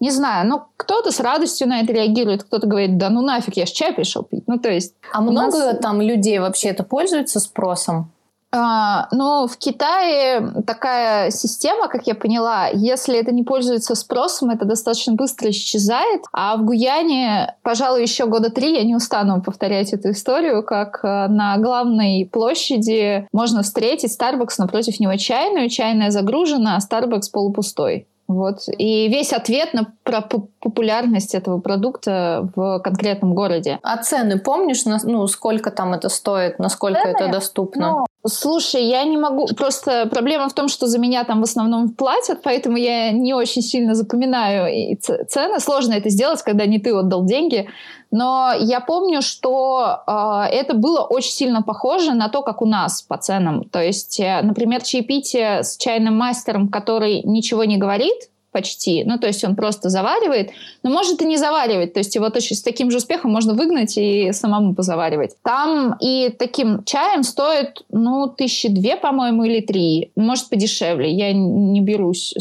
не 0.00 0.10
знаю, 0.10 0.48
ну, 0.48 0.62
кто-то 0.76 1.10
с 1.10 1.20
радостью 1.20 1.68
на 1.68 1.80
это 1.80 1.92
реагирует, 1.92 2.44
кто-то 2.44 2.66
говорит, 2.66 2.98
да 2.98 3.10
ну 3.10 3.22
нафиг, 3.22 3.56
я 3.56 3.66
ж 3.66 3.70
чай 3.70 3.92
пришел 3.92 4.22
пить. 4.22 4.44
Ну, 4.46 4.58
то 4.58 4.70
есть... 4.70 4.94
А 5.12 5.20
много 5.20 5.58
нас... 5.58 5.78
там 5.78 6.00
людей 6.00 6.38
вообще 6.38 6.68
это 6.68 6.84
пользуются 6.84 7.40
спросом? 7.40 8.10
А, 8.52 9.08
ну, 9.10 9.46
в 9.46 9.56
Китае 9.58 10.62
такая 10.66 11.30
система, 11.30 11.88
как 11.88 12.06
я 12.06 12.14
поняла, 12.14 12.68
если 12.68 13.18
это 13.18 13.32
не 13.32 13.42
пользуется 13.42 13.94
спросом, 13.94 14.50
это 14.50 14.64
достаточно 14.64 15.14
быстро 15.14 15.50
исчезает. 15.50 16.22
А 16.32 16.56
в 16.56 16.64
Гуяне, 16.64 17.56
пожалуй, 17.62 18.02
еще 18.02 18.26
года 18.26 18.50
три 18.50 18.74
я 18.74 18.84
не 18.84 18.94
устану 18.94 19.42
повторять 19.42 19.92
эту 19.92 20.12
историю, 20.12 20.62
как 20.62 21.00
э, 21.02 21.26
на 21.28 21.58
главной 21.58 22.28
площади 22.32 23.26
можно 23.32 23.62
встретить 23.62 24.16
Starbucks, 24.18 24.54
напротив 24.58 25.00
него 25.00 25.16
чайную, 25.16 25.68
чайная 25.68 26.10
загружена, 26.10 26.76
а 26.76 26.78
Starbucks 26.78 27.30
полупустой. 27.32 28.06
Вот. 28.28 28.60
И 28.78 29.08
весь 29.08 29.32
ответ 29.32 29.72
на 29.72 29.92
про 30.02 30.20
популярность 30.60 31.34
этого 31.34 31.60
продукта 31.60 32.48
в 32.56 32.80
конкретном 32.80 33.34
городе. 33.34 33.78
А 33.82 33.96
цены 33.98 34.38
помнишь, 34.38 34.84
ну, 34.84 35.26
сколько 35.28 35.70
там 35.70 35.94
это 35.94 36.08
стоит, 36.08 36.58
насколько 36.58 37.02
цены? 37.02 37.12
это 37.12 37.28
доступно? 37.28 37.90
Ну, 37.90 38.06
Слушай, 38.28 38.84
я 38.84 39.04
не 39.04 39.16
могу. 39.16 39.46
Просто 39.56 40.06
проблема 40.06 40.48
в 40.48 40.54
том, 40.54 40.68
что 40.68 40.86
за 40.86 40.98
меня 40.98 41.24
там 41.24 41.40
в 41.40 41.44
основном 41.44 41.90
платят, 41.90 42.40
поэтому 42.42 42.76
я 42.76 43.12
не 43.12 43.34
очень 43.34 43.62
сильно 43.62 43.94
запоминаю 43.94 44.96
цены. 45.00 45.60
Сложно 45.60 45.94
это 45.94 46.10
сделать, 46.10 46.42
когда 46.42 46.66
не 46.66 46.78
ты 46.78 46.94
отдал 46.94 47.24
деньги. 47.24 47.68
Но 48.10 48.52
я 48.58 48.80
помню, 48.80 49.20
что 49.20 50.02
э, 50.06 50.44
это 50.52 50.74
было 50.74 51.00
очень 51.00 51.32
сильно 51.32 51.62
похоже 51.62 52.14
на 52.14 52.28
то, 52.28 52.42
как 52.42 52.62
у 52.62 52.66
нас 52.66 53.02
по 53.02 53.16
ценам. 53.18 53.64
То 53.64 53.82
есть, 53.82 54.20
э, 54.20 54.40
например, 54.42 54.82
чаепитие 54.82 55.64
с 55.64 55.76
чайным 55.76 56.16
мастером, 56.16 56.68
который 56.68 57.22
ничего 57.24 57.64
не 57.64 57.78
говорит, 57.78 58.30
почти. 58.56 59.04
Ну, 59.04 59.18
то 59.18 59.26
есть 59.26 59.44
он 59.44 59.54
просто 59.54 59.90
заваривает, 59.90 60.50
но 60.82 60.88
может 60.88 61.20
и 61.20 61.26
не 61.26 61.36
заваривать. 61.36 61.92
То 61.92 62.00
есть 62.00 62.14
его 62.14 62.30
точно 62.30 62.56
с 62.56 62.62
таким 62.62 62.90
же 62.90 62.96
успехом 62.96 63.30
можно 63.30 63.52
выгнать 63.52 63.98
и 63.98 64.32
самому 64.32 64.74
позаваривать. 64.74 65.32
Там 65.42 65.94
и 66.00 66.30
таким 66.30 66.82
чаем 66.84 67.22
стоит, 67.22 67.82
ну, 67.90 68.28
тысячи 68.28 68.68
две, 68.68 68.96
по-моему, 68.96 69.44
или 69.44 69.60
три. 69.60 70.10
Может, 70.16 70.48
подешевле. 70.48 71.10
Я 71.12 71.34
не 71.34 71.82
берусь 71.82 72.32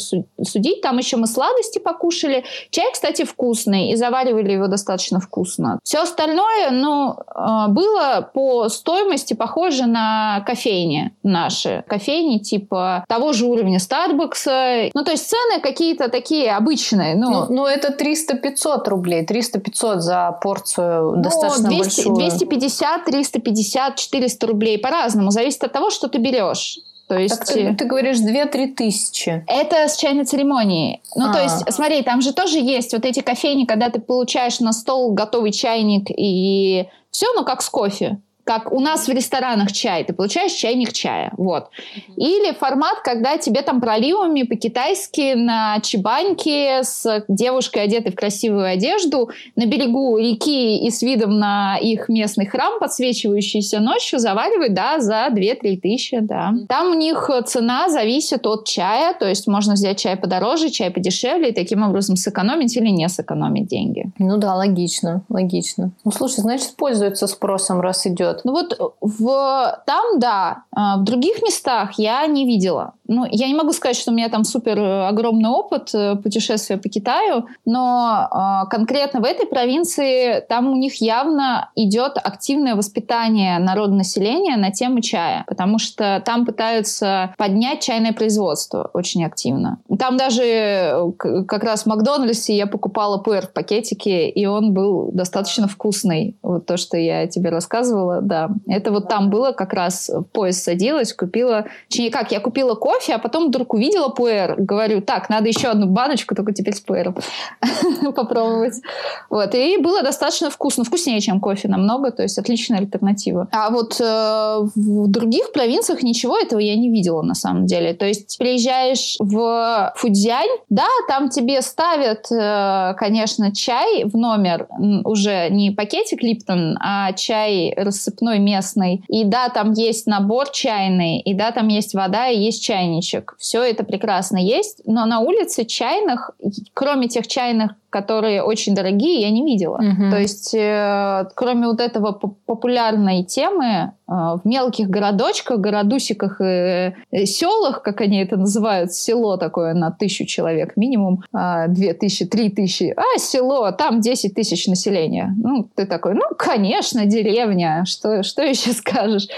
судить. 0.42 0.80
Там 0.82 0.98
еще 1.00 1.18
мы 1.18 1.28
сладости 1.28 1.80
покушали. 1.80 2.46
Чай, 2.70 2.86
кстати, 2.94 3.26
вкусный. 3.26 3.92
И 3.92 3.98
заваривали 3.98 4.54
его 4.54 4.68
достаточно 4.68 5.20
вкусно. 5.20 5.80
Все 5.84 6.02
остальное, 6.02 6.72
ну, 6.72 7.18
а, 7.28 7.68
было 7.68 8.30
по 8.34 8.70
стоимости 8.70 9.34
похоже 9.34 9.86
на 9.86 10.46
кофейни 10.48 11.12
наши. 11.24 11.84
Кофейни 11.88 12.38
типа 12.38 13.04
того 13.10 13.34
же 13.34 13.46
уровня 13.46 13.80
Starbucks. 13.80 14.92
Ну, 14.94 15.04
то 15.04 15.12
есть 15.12 15.30
цены 15.30 15.60
какие-то 15.62 16.05
какие-то 16.06 16.10
такие 16.10 16.56
обычные. 16.56 17.16
Ну, 17.16 17.30
ну, 17.30 17.46
ну 17.50 17.66
это 17.66 17.94
300-500 17.94 18.90
рублей. 18.90 19.26
300-500 19.26 20.00
за 20.00 20.38
порцию 20.42 21.16
ну, 21.16 21.22
достаточно 21.22 21.70
200, 21.70 22.08
большую. 22.08 22.16
250, 22.16 23.06
350, 23.06 23.96
400 23.96 24.48
рублей. 24.48 24.78
По-разному. 24.78 25.32
Зависит 25.32 25.64
от 25.64 25.74
того, 25.74 25.90
что 25.90 26.08
ты 26.08 26.18
берешь. 26.18 26.80
То 27.08 27.18
есть... 27.18 27.38
Так 27.38 27.48
ты, 27.48 27.76
ты 27.76 27.86
говоришь 27.86 28.18
2-3 28.18 28.74
тысячи. 28.74 29.44
Это 29.48 29.88
с 29.88 29.98
чайной 29.98 30.26
церемонии. 30.26 31.02
Ну, 31.16 31.30
а. 31.30 31.34
то 31.34 31.42
есть, 31.42 31.72
смотри, 31.74 32.02
там 32.02 32.22
же 32.22 32.34
тоже 32.34 32.58
есть 32.58 32.94
вот 32.94 33.06
эти 33.06 33.20
кофейни, 33.22 33.66
когда 33.66 33.90
ты 33.90 34.00
получаешь 34.00 34.60
на 34.60 34.74
стол 34.74 35.14
готовый 35.14 35.52
чайник 35.52 36.08
и 36.10 36.88
все, 37.12 37.28
ну, 37.36 37.46
как 37.46 37.62
с 37.62 37.70
кофе 37.70 38.20
как 38.46 38.72
у 38.72 38.80
нас 38.80 39.08
в 39.08 39.12
ресторанах 39.12 39.72
чай, 39.72 40.04
ты 40.04 40.14
получаешь 40.14 40.52
чайник 40.52 40.94
чая, 40.94 41.32
вот. 41.36 41.70
Или 42.16 42.54
формат, 42.54 43.00
когда 43.04 43.38
тебе 43.38 43.64
там 43.64 43.82
проливами 43.82 44.44
по-китайски 44.44 45.34
на 45.34 45.80
чебаньке 45.82 46.84
с 46.84 47.26
девушкой, 47.28 47.84
одетой 47.84 48.12
в 48.12 48.16
красивую 48.16 48.66
одежду, 48.66 49.30
на 49.56 49.66
берегу 49.66 50.18
реки 50.18 50.78
и 50.78 50.92
с 50.92 51.02
видом 51.02 51.40
на 51.40 51.78
их 51.78 52.08
местный 52.08 52.46
храм, 52.46 52.80
подсвечивающийся 52.80 53.80
ночью, 53.80 54.20
заваривают, 54.20 54.74
да, 54.74 55.00
за 55.00 55.28
2-3 55.32 55.78
тысячи, 55.78 56.20
да. 56.20 56.54
Там 56.70 56.92
у 56.92 56.94
них 56.94 57.30
цена 57.48 57.90
зависит 57.90 58.46
от 58.46 58.66
чая, 58.68 59.16
то 59.16 59.28
есть 59.28 59.48
можно 59.48 59.74
взять 59.74 60.00
чай 60.00 60.16
подороже, 60.18 60.70
чай 60.70 60.92
подешевле, 60.92 61.50
и 61.50 61.54
таким 61.54 61.82
образом 61.82 62.16
сэкономить 62.16 62.78
или 62.78 62.90
не 62.90 63.10
сэкономить 63.10 63.68
деньги. 63.68 64.06
Ну 64.20 64.38
да, 64.38 64.54
логично, 64.56 65.24
логично. 65.30 65.92
Ну 66.04 66.12
слушай, 66.12 66.42
значит, 66.42 66.76
пользуется 66.76 67.26
спросом, 67.26 67.82
раз 67.82 68.06
идет 68.06 68.35
идет. 68.36 68.46
Ну 68.46 68.52
вот 68.52 68.96
в, 69.02 69.84
там, 69.86 70.20
да, 70.20 70.64
а, 70.72 70.98
в 70.98 71.04
других 71.04 71.42
местах 71.42 71.94
я 71.98 72.26
не 72.28 72.46
видела. 72.46 72.94
Ну, 73.08 73.26
я 73.30 73.48
не 73.48 73.54
могу 73.54 73.72
сказать, 73.72 73.98
что 73.98 74.12
у 74.12 74.14
меня 74.14 74.30
там 74.30 74.44
супер 74.44 74.80
э, 74.80 75.08
огромный 75.08 75.50
опыт 75.50 75.94
э, 75.94 76.16
путешествия 76.16 76.78
по 76.78 76.90
Китаю, 76.90 77.46
но 77.64 78.28
э, 78.32 78.70
конкретно 78.70 79.20
в 79.20 79.26
этой 79.26 79.46
провинции 79.46 80.44
там 80.50 80.72
у 80.72 80.76
них 80.76 80.96
явно 81.02 81.70
идет 81.76 82.14
активное 82.16 82.76
воспитание 82.76 83.60
народного 83.60 84.00
населения 84.00 84.58
на 84.58 84.72
тему 84.72 85.02
чая, 85.02 85.46
потому 85.48 85.78
что 85.78 86.22
там 86.26 86.46
пытаются 86.46 87.34
поднять 87.38 87.82
чайное 87.82 88.14
производство 88.14 88.90
очень 88.94 89.24
активно. 89.24 89.80
Там 90.00 90.18
даже 90.18 90.44
э, 90.44 91.12
как 91.48 91.64
раз 91.64 91.84
в 91.84 91.86
Макдональдсе 91.86 92.58
я 92.58 92.66
покупала 92.66 93.20
пуэр 93.20 93.48
в 93.48 93.54
пакетике, 93.54 94.30
и 94.30 94.46
он 94.48 94.74
был 94.74 95.12
достаточно 95.12 95.68
вкусный. 95.68 96.38
Вот 96.42 96.66
то, 96.66 96.78
что 96.78 96.98
я 96.98 97.28
тебе 97.28 97.50
рассказывала, 97.50 98.22
да. 98.26 98.50
Это 98.68 98.92
вот 98.92 99.08
там 99.08 99.30
было 99.30 99.52
как 99.52 99.74
раз 99.74 100.10
в 100.10 100.24
поезд 100.24 100.64
садилась, 100.64 101.14
купила... 101.14 101.66
Точнее, 101.90 102.12
как, 102.12 102.32
я 102.32 102.40
купила 102.40 102.76
кофе, 102.76 103.16
а 103.16 103.20
потом 103.20 103.48
вдруг 103.48 103.74
увидела 103.74 104.10
пуэр. 104.10 104.56
Говорю, 104.58 105.02
так, 105.02 105.30
надо 105.30 105.48
еще 105.48 105.68
одну 105.68 105.88
баночку, 105.88 106.36
только 106.36 106.54
теперь 106.54 106.76
с 106.76 106.82
пуэром 106.82 107.16
попробовать. 108.16 108.82
Вот. 109.30 109.54
И 109.56 109.78
было 109.78 110.02
достаточно 110.04 110.50
вкусно. 110.50 110.84
Вкуснее, 110.84 111.20
чем 111.22 111.40
кофе 111.40 111.68
намного, 111.68 112.12
то 112.12 112.24
есть 112.24 112.38
отличная 112.38 112.80
альтернатива. 112.80 113.48
А 113.52 113.70
вот 113.70 114.00
э, 114.00 114.58
в 114.76 115.08
других 115.08 115.52
провинциях 115.52 116.04
ничего 116.04 116.38
этого 116.38 116.60
я 116.60 116.76
не 116.76 116.90
видела 116.90 117.22
на 117.22 117.36
самом 117.36 117.66
деле. 117.66 117.94
То 117.94 118.06
есть 118.06 118.38
приезжаешь 118.38 119.16
в 119.20 119.94
Фудзянь, 119.96 120.50
да, 120.70 120.88
там 121.08 121.30
тебе 121.30 121.62
ставят, 121.62 122.32
э, 122.32 122.94
конечно, 122.98 123.54
чай 123.54 124.04
в 124.06 124.18
номер, 124.18 124.68
уже 125.04 125.50
не 125.50 125.72
пакетик 125.72 126.22
Липтон, 126.22 126.78
а 126.80 127.14
чай 127.14 127.74
рассыпной 127.76 128.15
местный. 128.22 129.04
И 129.08 129.24
да, 129.24 129.50
там 129.50 129.74
есть 129.74 130.08
набор 130.08 130.50
чайный, 130.50 131.20
и 131.20 131.34
да, 131.34 131.52
там 131.52 131.68
есть 131.68 131.94
вода, 131.94 132.30
и 132.30 132.40
есть 132.40 132.64
чай 132.64 132.76
чайничек. 132.76 133.36
Все 133.40 133.64
это 133.64 133.84
прекрасно 133.84 134.38
есть, 134.38 134.82
но 134.86 135.06
на 135.06 135.20
улице 135.20 135.66
чайных, 135.66 136.32
кроме 136.74 137.08
тех 137.08 137.28
чайных, 137.28 137.72
которые 137.96 138.44
очень 138.44 138.76
дорогие, 138.76 139.22
я 139.22 139.32
не 139.32 139.46
видела. 139.46 139.78
Угу. 139.78 140.12
То 140.12 140.20
есть, 140.20 140.54
э, 140.54 141.30
кроме 141.34 141.68
вот 141.68 141.80
этого 141.80 142.12
популярной 142.46 143.24
темы, 143.24 143.66
э, 143.66 144.12
в 144.12 144.42
мелких 144.44 144.90
городочках, 144.90 145.60
городусиках 145.60 146.42
и 146.42 146.44
э, 146.44 147.26
селах, 147.26 147.84
как 147.84 148.02
они 148.02 148.22
это 148.22 148.36
называют, 148.36 148.92
село 148.92 149.38
такое 149.38 149.74
на 149.74 149.92
тысячу 149.92 150.26
человек 150.26 150.76
минимум, 150.76 151.24
э, 151.34 151.68
две 151.70 151.94
тысячи, 151.94 152.26
три 152.26 152.50
тысячи, 152.50 152.94
а 152.98 153.18
село, 153.18 153.72
там 153.72 154.02
10 154.02 154.34
тысяч 154.36 154.68
населения. 154.68 155.34
Ну, 155.38 155.70
ты 155.74 155.86
такой, 155.86 156.16
ну, 156.16 156.24
конечно, 156.38 157.06
деревня, 157.06 157.86
что, 157.86 158.24
что 158.24 158.44
еще 158.44 158.74
скажешь? 158.74 159.30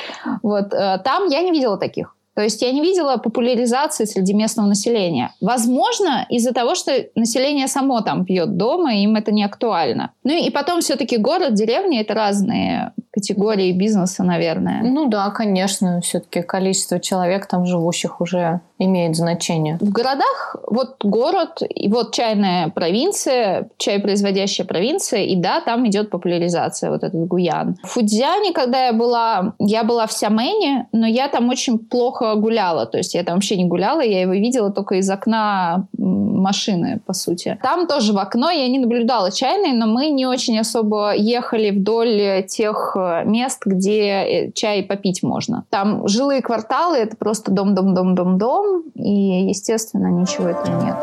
Вот, 0.41 0.73
э, 0.73 0.97
там 1.03 1.27
я 1.29 1.43
не 1.43 1.51
видела 1.51 1.77
таких. 1.77 2.16
То 2.37 2.43
есть 2.43 2.61
я 2.61 2.71
не 2.71 2.81
видела 2.81 3.17
популяризации 3.17 4.05
среди 4.05 4.35
местного 4.35 4.67
населения. 4.67 5.33
Возможно, 5.41 6.27
из-за 6.29 6.53
того, 6.53 6.75
что 6.75 6.91
население 7.15 7.67
само 7.67 8.01
там 8.01 8.25
пьет 8.25 8.57
дома, 8.57 8.93
им 8.93 9.15
это 9.15 9.31
не 9.31 9.43
актуально. 9.43 10.11
Ну 10.23 10.33
и 10.45 10.51
потом 10.51 10.81
все-таки 10.81 11.17
город, 11.17 11.55
деревня— 11.55 12.01
это 12.01 12.13
разные 12.13 12.93
категории 13.17 13.71
бизнеса, 13.71 14.23
наверное. 14.23 14.83
Ну 14.83 15.09
да, 15.09 15.31
конечно, 15.31 16.01
все-таки 16.01 16.43
количество 16.43 16.99
человек 16.99 17.47
там 17.47 17.65
живущих 17.65 18.21
уже 18.21 18.61
имеет 18.79 19.15
значение. 19.15 19.77
В 19.81 19.91
городах 19.91 20.55
вот 20.67 21.03
город, 21.03 21.61
и 21.67 21.89
вот 21.89 22.13
чайная 22.13 22.69
провинция, 22.69 23.69
чай 23.77 23.99
производящая 23.99 24.67
провинция, 24.67 25.23
и 25.23 25.35
да, 25.35 25.61
там 25.61 25.87
идет 25.87 26.11
популяризация, 26.11 26.91
вот 26.91 27.03
этот 27.03 27.27
Гуян. 27.27 27.77
В 27.83 27.87
Фудзяне, 27.87 28.53
когда 28.53 28.85
я 28.85 28.93
была, 28.93 29.55
я 29.57 29.83
была 29.83 30.05
в 30.05 30.11
Сямене, 30.11 30.87
но 30.91 31.07
я 31.07 31.27
там 31.27 31.49
очень 31.49 31.79
плохо 31.79 32.35
гуляла, 32.35 32.85
то 32.85 32.97
есть 32.97 33.15
я 33.15 33.23
там 33.23 33.35
вообще 33.35 33.57
не 33.57 33.65
гуляла, 33.65 34.01
я 34.01 34.21
его 34.21 34.33
видела 34.33 34.71
только 34.71 34.95
из 34.95 35.09
окна 35.09 35.87
машины, 35.97 37.01
по 37.05 37.13
сути. 37.13 37.57
Там 37.63 37.87
тоже 37.87 38.13
в 38.13 38.17
окно 38.17 38.51
я 38.51 38.67
не 38.67 38.79
наблюдала 38.79 39.31
чайной, 39.31 39.73
но 39.73 39.87
мы 39.87 40.09
не 40.09 40.27
очень 40.27 40.59
особо 40.59 41.15
ехали 41.15 41.71
вдоль 41.71 42.45
тех 42.47 42.95
э, 42.95 42.99
мест, 43.25 43.63
где 43.65 44.09
э, 44.09 44.51
чай 44.53 44.83
попить 44.83 45.23
можно. 45.23 45.65
Там 45.69 46.07
жилые 46.07 46.41
кварталы, 46.41 46.97
это 46.97 47.15
просто 47.17 47.51
дом-дом-дом-дом-дом, 47.51 48.83
и, 48.95 49.47
естественно, 49.47 50.07
ничего 50.07 50.49
этого 50.49 50.83
нет. 50.83 50.97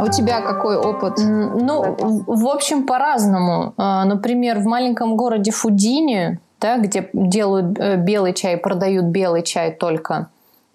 А 0.00 0.04
у 0.04 0.08
тебя 0.10 0.40
какой 0.40 0.76
опыт? 0.76 1.18
Ну, 1.18 1.94
в 2.26 2.48
общем, 2.48 2.86
по-разному. 2.86 3.74
А, 3.76 4.04
например, 4.06 4.58
в 4.60 4.64
маленьком 4.64 5.14
городе 5.14 5.50
Фудине, 5.50 6.40
да, 6.58 6.78
где 6.78 7.10
делают 7.12 7.78
э, 7.78 7.96
белый 7.96 8.32
чай, 8.32 8.56
продают 8.56 9.06
белый 9.06 9.42
чай 9.42 9.72
только, 9.72 10.30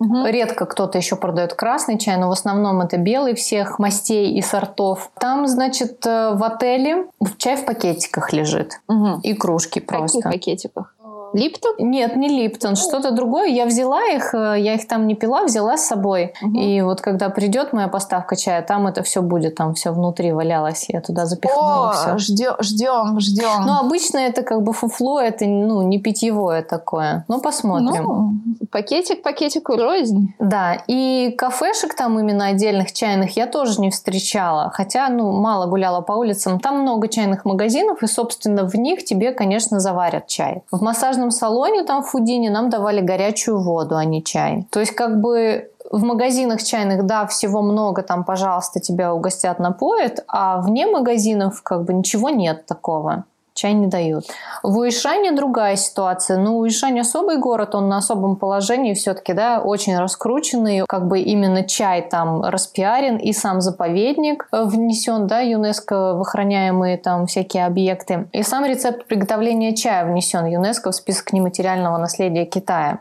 Угу. 0.06 0.26
Редко 0.28 0.66
кто-то 0.66 0.98
еще 0.98 1.16
продает 1.16 1.54
красный 1.54 1.98
чай, 1.98 2.18
но 2.18 2.30
в 2.30 2.32
основном 2.32 2.82
это 2.82 2.98
белый 2.98 3.34
всех 3.36 3.80
мастей 3.80 4.34
и 4.38 4.42
сортов. 4.42 5.12
Там, 5.20 5.48
значит, 5.48 6.06
э, 6.06 6.34
в 6.34 6.44
отеле 6.44 7.08
чай 7.38 7.56
в 7.56 7.66
пакетиках 7.66 8.32
лежит. 8.34 8.82
Угу. 8.88 9.22
И 9.24 9.34
кружки 9.34 9.80
просто. 9.80 10.20
В 10.20 10.22
каких 10.22 10.40
пакетиках? 10.40 10.95
Липтон? 11.36 11.74
Нет, 11.80 12.16
не 12.16 12.30
Липтон, 12.30 12.76
что-то 12.76 13.12
другое. 13.12 13.48
Я 13.48 13.66
взяла 13.66 14.04
их, 14.06 14.34
э, 14.34 14.56
я 14.60 14.76
их 14.76 14.88
там 14.88 15.06
не 15.06 15.16
пила, 15.16 15.44
взяла 15.44 15.78
с 15.78 15.86
собой. 15.86 16.34
Угу. 16.42 16.58
И 16.58 16.82
вот 16.82 17.02
когда 17.02 17.30
придет 17.30 17.74
моя 17.74 17.90
поставка 17.90 18.36
чая, 18.36 18.62
там 18.62 18.88
это 18.88 19.04
все 19.04 19.22
будет, 19.22 19.56
там 19.56 19.74
все 19.74 19.92
внутри 19.92 20.32
валялось. 20.32 20.86
Я 20.88 21.02
туда 21.02 21.26
запихнула 21.26 21.90
О, 21.90 21.92
все. 21.92 22.18
Ждем, 22.18 22.56
ждем, 22.62 23.20
ждем. 23.20 23.66
Ну, 23.66 23.74
обычно 23.80 24.20
это 24.20 24.44
как 24.44 24.64
бы 24.64 24.72
фуфло, 24.72 25.20
это 25.20 25.46
ну, 25.46 25.82
не 25.82 26.00
питьевое 26.00 26.62
такое. 26.64 27.26
Ну, 27.28 27.42
посмотрим. 27.42 28.04
Ну, 28.04 28.34
пакетик 28.72 29.22
пакетику 29.22 29.76
рознь. 29.76 30.34
Да, 30.40 30.78
и 30.88 31.36
кафешек 31.38 31.96
там 31.96 32.18
именно 32.20 32.48
отдельных 32.48 32.94
чайных 32.94 33.36
я 33.36 33.48
тоже 33.48 33.82
не 33.82 33.92
встречала. 33.92 34.72
Хотя, 34.74 35.10
ну, 35.10 35.32
мало 35.34 35.66
гуляла 35.66 36.02
по 36.02 36.14
улицам. 36.14 36.60
Там 36.60 36.82
много 36.82 37.08
чайных 37.08 37.46
магазинов, 37.46 38.04
и, 38.04 38.08
собственно, 38.08 38.64
в 38.64 38.76
них 38.76 39.04
тебе, 39.04 39.32
конечно, 39.32 39.80
заварят 39.80 40.28
чай. 40.28 40.64
В 40.72 40.82
массажном 40.82 41.25
массажном 41.26 41.32
салоне 41.32 41.84
там 41.84 42.04
в 42.04 42.08
Фудине 42.08 42.50
нам 42.50 42.70
давали 42.70 43.02
горячую 43.02 43.62
воду, 43.62 43.96
а 43.96 44.06
не 44.06 44.24
чай. 44.24 44.66
То 44.70 44.80
есть 44.80 44.96
как 44.96 45.22
бы 45.22 45.70
в 45.92 46.04
магазинах 46.04 46.64
чайных, 46.64 47.06
да, 47.06 47.26
всего 47.26 47.62
много, 47.62 48.02
там, 48.02 48.24
пожалуйста, 48.24 48.80
тебя 48.80 49.14
угостят, 49.14 49.60
напоят, 49.60 50.24
а 50.28 50.60
вне 50.60 50.88
магазинов 50.88 51.62
как 51.64 51.84
бы 51.84 51.94
ничего 51.94 52.30
нет 52.30 52.66
такого 52.66 53.24
чай 53.56 53.74
не 53.74 53.88
дают. 53.88 54.26
В 54.62 54.78
Уишане 54.78 55.32
другая 55.32 55.78
ситуация. 55.78 56.38
Ну, 56.38 56.58
Уишань 56.60 57.00
особый 57.00 57.38
город, 57.38 57.74
он 57.74 57.90
на 57.90 57.98
особом 57.98 58.36
положении 58.36 58.94
все-таки, 58.94 59.34
да, 59.34 59.62
очень 59.62 59.98
раскрученный. 59.98 60.84
Как 60.88 61.08
бы 61.08 61.20
именно 61.20 61.64
чай 61.64 62.08
там 62.08 62.44
распиарен, 62.44 63.18
и 63.18 63.34
сам 63.34 63.62
заповедник 63.62 64.48
внесен, 64.52 65.26
да, 65.26 65.40
ЮНЕСКО 65.40 66.16
в 66.16 66.22
охраняемые 66.22 66.98
там 66.98 67.26
всякие 67.26 67.66
объекты. 67.66 68.28
И 68.34 68.44
сам 68.44 68.66
рецепт 68.66 69.08
приготовления 69.08 69.74
чая 69.74 70.06
внесен 70.06 70.46
ЮНЕСКО 70.46 70.92
в 70.92 70.96
список 70.96 71.34
нематериального 71.34 71.98
наследия 71.98 72.46
Китая. 72.46 73.00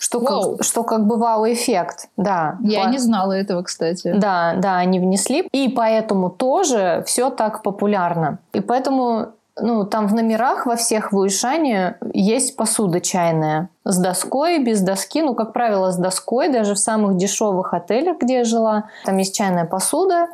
Что 0.00 0.20
как, 0.20 0.62
что 0.62 0.84
как 0.84 1.06
бы 1.06 1.16
вау-эффект, 1.16 2.08
да. 2.16 2.56
Я 2.62 2.84
по... 2.84 2.88
не 2.88 2.98
знала 2.98 3.32
этого, 3.32 3.64
кстати. 3.64 4.14
Да, 4.16 4.54
да, 4.56 4.76
они 4.76 5.00
внесли. 5.00 5.48
И 5.52 5.68
поэтому 5.68 6.30
тоже 6.30 7.02
все 7.04 7.30
так 7.30 7.64
популярно. 7.64 8.38
И 8.52 8.60
поэтому 8.60 9.32
ну, 9.60 9.84
там 9.84 10.06
в 10.06 10.14
номерах 10.14 10.66
во 10.66 10.76
всех 10.76 11.12
в 11.12 11.16
Уишане 11.16 11.96
есть 12.12 12.56
посуда 12.56 13.00
чайная. 13.00 13.68
С 13.84 13.98
доской, 13.98 14.58
без 14.62 14.80
доски. 14.80 15.22
Ну, 15.22 15.34
как 15.34 15.52
правило, 15.52 15.90
с 15.92 15.96
доской. 15.96 16.48
Даже 16.48 16.74
в 16.74 16.78
самых 16.78 17.16
дешевых 17.16 17.74
отелях, 17.74 18.18
где 18.20 18.38
я 18.38 18.44
жила. 18.44 18.84
Там 19.04 19.16
есть 19.18 19.34
чайная 19.34 19.64
посуда. 19.64 20.28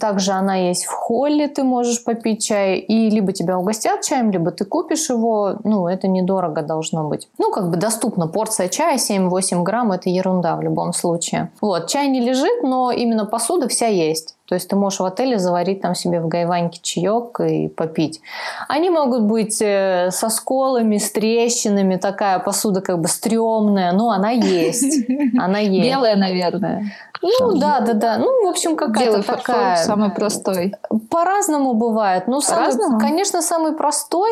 Также 0.00 0.32
она 0.32 0.54
есть 0.54 0.84
в 0.84 0.92
холле, 0.92 1.48
ты 1.48 1.62
можешь 1.62 2.04
попить 2.04 2.44
чай. 2.44 2.78
И 2.78 3.08
либо 3.08 3.32
тебя 3.32 3.58
угостят 3.58 4.02
чаем, 4.02 4.30
либо 4.30 4.50
ты 4.50 4.64
купишь 4.64 5.08
его. 5.08 5.56
Ну, 5.64 5.88
это 5.88 6.08
недорого 6.08 6.62
должно 6.62 7.04
быть. 7.04 7.28
Ну, 7.38 7.50
как 7.50 7.70
бы 7.70 7.76
доступно. 7.76 8.26
Порция 8.26 8.68
чая 8.68 8.98
7-8 8.98 9.62
грамм– 9.62 9.92
это 9.92 10.10
ерунда 10.10 10.56
в 10.56 10.62
любом 10.62 10.92
случае. 10.92 11.50
Вот, 11.60 11.86
чай 11.86 12.08
не 12.08 12.20
лежит, 12.20 12.62
но 12.62 12.90
именно 12.90 13.24
посуда 13.24 13.68
вся 13.68 13.86
есть. 13.86 14.34
То 14.48 14.54
есть 14.54 14.68
ты 14.68 14.76
можешь 14.76 15.00
в 15.00 15.04
отеле 15.04 15.38
заварить 15.38 15.82
там 15.82 15.94
себе 15.94 16.20
в 16.20 16.28
гайваньке 16.28 16.80
чаек 16.82 17.38
и 17.40 17.68
попить. 17.68 18.22
Они 18.66 18.88
могут 18.88 19.24
быть 19.24 19.60
э, 19.60 20.08
со 20.10 20.30
сколами, 20.30 20.96
с 20.96 21.12
трещинами, 21.12 21.96
такая 21.96 22.38
посуда 22.38 22.80
как 22.80 22.98
бы 22.98 23.08
стрёмная, 23.08 23.92
но 23.92 24.10
она 24.10 24.30
есть. 24.30 25.06
Она 25.38 25.58
есть. 25.58 25.86
Белая, 25.86 26.16
наверное. 26.16 26.92
Ну, 27.22 27.58
да, 27.58 27.80
да, 27.80 27.92
да. 27.94 28.18
Ну, 28.18 28.46
в 28.46 28.48
общем, 28.48 28.76
какая-то 28.76 29.22
такая... 29.22 29.76
самый 29.76 30.10
простой. 30.10 30.74
По-разному 31.10 31.74
бывает. 31.74 32.26
Ну, 32.26 32.40
самый, 32.40 33.00
конечно, 33.00 33.42
самый 33.42 33.72
простой, 33.72 34.30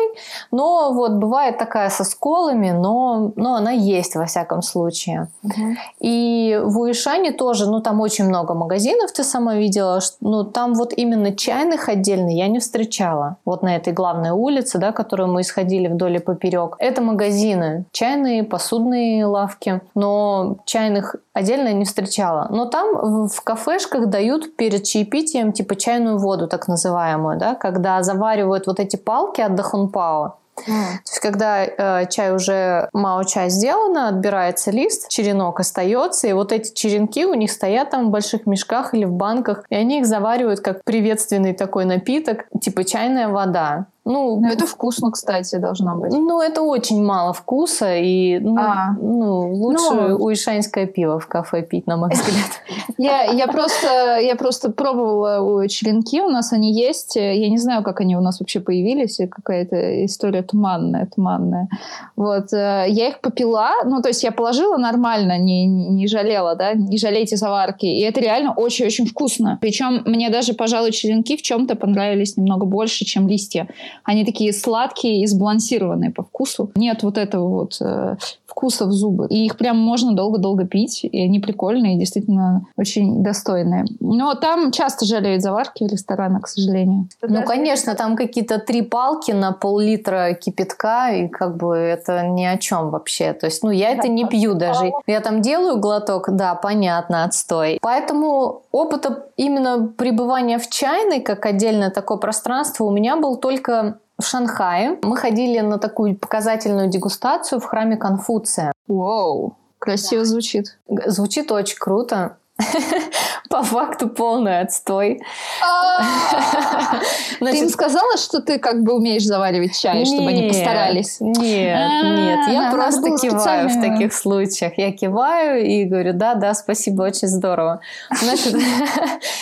но 0.51 0.91
вот 0.93 1.13
бывает 1.13 1.57
такая 1.57 1.89
со 1.89 2.03
сколами, 2.03 2.71
но, 2.71 3.31
но 3.35 3.55
она 3.55 3.71
есть 3.71 4.15
во 4.15 4.25
всяком 4.25 4.61
случае. 4.61 5.27
Угу. 5.43 5.75
И 5.99 6.59
в 6.63 6.79
Уишане 6.79 7.31
тоже, 7.31 7.69
ну, 7.69 7.81
там 7.81 8.01
очень 8.01 8.25
много 8.25 8.53
магазинов, 8.53 9.11
ты 9.11 9.23
сама 9.23 9.55
видела, 9.55 9.99
ну, 10.21 10.43
там 10.43 10.73
вот 10.73 10.93
именно 10.95 11.35
чайных 11.35 11.89
отдельно 11.89 12.29
я 12.29 12.47
не 12.47 12.59
встречала. 12.59 13.37
Вот 13.45 13.63
на 13.63 13.75
этой 13.75 13.93
главной 13.93 14.31
улице, 14.31 14.77
да, 14.77 14.91
которую 14.91 15.29
мы 15.31 15.41
исходили 15.41 15.87
вдоль 15.87 16.15
и 16.15 16.19
поперек. 16.19 16.75
Это 16.79 17.01
магазины, 17.01 17.85
чайные, 17.91 18.43
посудные 18.43 19.25
лавки, 19.25 19.81
но 19.95 20.57
чайных 20.65 21.15
отдельно 21.37 21.73
не 21.73 21.85
встречала. 21.85 22.47
Но 22.49 22.65
там 22.65 23.27
в 23.27 23.41
кафешках 23.43 24.07
дают 24.07 24.55
перед 24.55 24.83
чаепитием 24.83 25.51
типа 25.51 25.75
чайную 25.75 26.17
воду, 26.17 26.47
так 26.47 26.67
называемую, 26.67 27.37
да, 27.37 27.55
когда 27.55 28.03
заваривают 28.03 28.67
вот 28.67 28.79
эти 28.79 28.95
палки 28.95 29.41
от 29.41 29.55
дахунпао. 29.55 30.37
Mm. 30.57 30.65
То 30.65 31.11
есть, 31.11 31.19
когда 31.19 31.65
э, 31.65 32.07
чай 32.09 32.33
уже 32.33 32.89
мао 32.91 33.23
чай 33.23 33.49
сделано, 33.49 34.07
отбирается 34.07 34.71
лист, 34.71 35.07
черенок 35.09 35.59
остается, 35.59 36.27
и 36.27 36.33
вот 36.33 36.51
эти 36.51 36.73
черенки 36.73 37.25
у 37.25 37.35
них 37.35 37.51
стоят 37.51 37.91
там 37.91 38.07
в 38.07 38.09
больших 38.09 38.47
мешках 38.47 38.93
или 38.93 39.05
в 39.05 39.11
банках, 39.11 39.63
и 39.69 39.75
они 39.75 39.99
их 39.99 40.07
заваривают 40.07 40.61
как 40.61 40.83
приветственный 40.83 41.53
такой 41.53 41.85
напиток, 41.85 42.47
типа 42.59 42.83
чайная 42.83 43.27
вода. 43.27 43.85
Ну, 44.09 44.39
Но 44.39 44.47
это 44.47 44.65
вкусно, 44.65 45.11
кстати, 45.11 45.57
должно 45.57 45.95
быть. 45.97 46.13
Ну, 46.13 46.41
это 46.41 46.61
очень 46.61 47.03
мало 47.03 47.33
вкуса, 47.33 47.93
и 47.97 48.39
ну, 48.39 48.55
а. 48.57 48.95
ну, 49.01 49.51
лучше 49.53 49.93
ну, 49.93 50.15
уишанское 50.15 50.87
пиво 50.87 51.19
в 51.19 51.27
кафе 51.27 51.61
пить, 51.61 51.87
на 51.87 51.97
мой 51.97 52.09
взгляд. 52.11 52.61
Я, 52.97 53.23
я, 53.31 53.47
просто, 53.47 54.17
я 54.19 54.35
просто 54.35 54.71
пробовала 54.71 55.67
черенки, 55.69 56.19
у 56.19 56.29
нас 56.29 56.51
они 56.51 56.73
есть. 56.73 57.15
Я 57.15 57.47
не 57.47 57.59
знаю, 57.59 57.83
как 57.83 58.01
они 58.01 58.15
у 58.15 58.21
нас 58.21 58.39
вообще 58.39 58.59
появились, 58.59 59.19
какая-то 59.29 60.05
история 60.05 60.41
туманная, 60.41 61.05
туманная. 61.05 61.67
Вот. 62.15 62.51
Э, 62.53 62.85
я 62.87 63.09
их 63.09 63.21
попила, 63.21 63.69
ну, 63.85 64.01
то 64.01 64.07
есть 64.07 64.23
я 64.23 64.31
положила 64.31 64.77
нормально, 64.77 65.37
не, 65.37 65.67
не 65.67 66.07
жалела, 66.07 66.55
да, 66.55 66.73
не 66.73 66.97
жалейте 66.97 67.35
заварки. 67.35 67.85
И 67.85 68.01
это 68.01 68.19
реально 68.19 68.53
очень-очень 68.53 69.05
вкусно. 69.05 69.59
Причем 69.61 70.01
мне 70.05 70.31
даже, 70.31 70.53
пожалуй, 70.53 70.91
черенки 70.91 71.37
в 71.37 71.43
чем-то 71.43 71.75
понравились 71.75 72.35
немного 72.35 72.65
больше, 72.65 73.05
чем 73.05 73.27
листья. 73.27 73.67
Они 74.03 74.25
такие 74.25 74.53
сладкие 74.53 75.21
и 75.21 75.27
сбалансированные 75.27 76.11
по 76.11 76.23
вкусу. 76.23 76.71
Нет 76.75 77.03
вот 77.03 77.17
этого 77.17 77.47
вот 77.47 77.77
э, 77.81 78.17
вкуса 78.57 78.87
в 78.87 78.91
зубы. 78.91 79.27
И 79.29 79.45
их 79.45 79.55
прям 79.55 79.77
можно 79.77 80.13
долго-долго 80.13 80.65
пить. 80.65 81.03
И 81.03 81.21
они 81.21 81.39
прикольные, 81.39 81.95
и 81.95 81.99
действительно 81.99 82.65
очень 82.75 83.21
достойные. 83.21 83.85
Но 83.99 84.33
там 84.33 84.71
часто 84.71 85.05
жалеют 85.05 85.43
заварки 85.43 85.83
в 85.83 85.91
ресторанах, 85.91 86.43
к 86.43 86.47
сожалению. 86.47 87.07
Ну, 87.21 87.43
конечно, 87.43 87.93
там 87.93 88.15
какие-то 88.15 88.57
три 88.57 88.81
палки 88.81 89.31
на 89.31 89.51
пол-литра 89.51 90.33
кипятка, 90.33 91.11
и 91.11 91.27
как 91.27 91.57
бы 91.57 91.75
это 91.75 92.25
ни 92.27 92.45
о 92.45 92.57
чем 92.57 92.89
вообще. 92.89 93.33
То 93.33 93.45
есть, 93.45 93.61
ну, 93.61 93.69
я 93.69 93.91
это 93.91 94.07
не 94.07 94.25
пью 94.25 94.55
даже. 94.55 94.91
Я 95.05 95.19
там 95.19 95.41
делаю 95.41 95.79
глоток, 95.79 96.29
да, 96.31 96.55
понятно, 96.55 97.25
отстой. 97.25 97.77
Поэтому 97.81 98.63
опыта 98.71 99.27
именно 99.37 99.87
пребывания 99.87 100.57
в 100.57 100.67
чайной, 100.67 101.21
как 101.21 101.45
отдельное 101.45 101.91
такое 101.91 102.17
пространство, 102.17 102.85
у 102.85 102.91
меня 102.91 103.17
был 103.17 103.37
только 103.37 103.99
в 104.19 104.25
Шанхае. 104.25 104.97
Мы 105.03 105.17
ходили 105.17 105.59
на 105.59 105.77
такую 105.77 106.15
показательную 106.15 106.89
дегустацию 106.89 107.59
в 107.59 107.65
храме 107.65 107.97
Конфуция. 107.97 108.73
Вау, 108.87 109.57
красиво 109.79 110.23
да. 110.23 110.29
звучит. 110.29 110.79
Звучит 111.05 111.51
очень 111.51 111.77
круто. 111.77 112.37
По 113.49 113.63
факту 113.63 114.09
полный 114.09 114.61
отстой. 114.61 115.21
А! 115.63 116.99
Ты 117.39 117.59
им 117.59 117.69
сказала, 117.69 118.17
что 118.17 118.41
ты 118.41 118.57
как 118.59 118.83
бы 118.83 118.93
умеешь 118.93 119.23
заваривать 119.23 119.79
чай, 119.79 120.05
чтобы 120.05 120.29
они 120.29 120.47
постарались? 120.49 121.17
Нет, 121.19 121.77
А, 121.77 122.03
нет. 122.03 122.39
Я 122.51 122.71
просто 122.71 123.15
киваю 123.17 123.69
в 123.69 123.81
таких 123.81 124.13
случаях. 124.13 124.73
Я 124.77 124.91
киваю 124.91 125.65
и 125.65 125.83
говорю, 125.85 126.13
да, 126.13 126.35
да, 126.35 126.53
спасибо, 126.53 127.03
очень 127.03 127.27
здорово. 127.27 127.81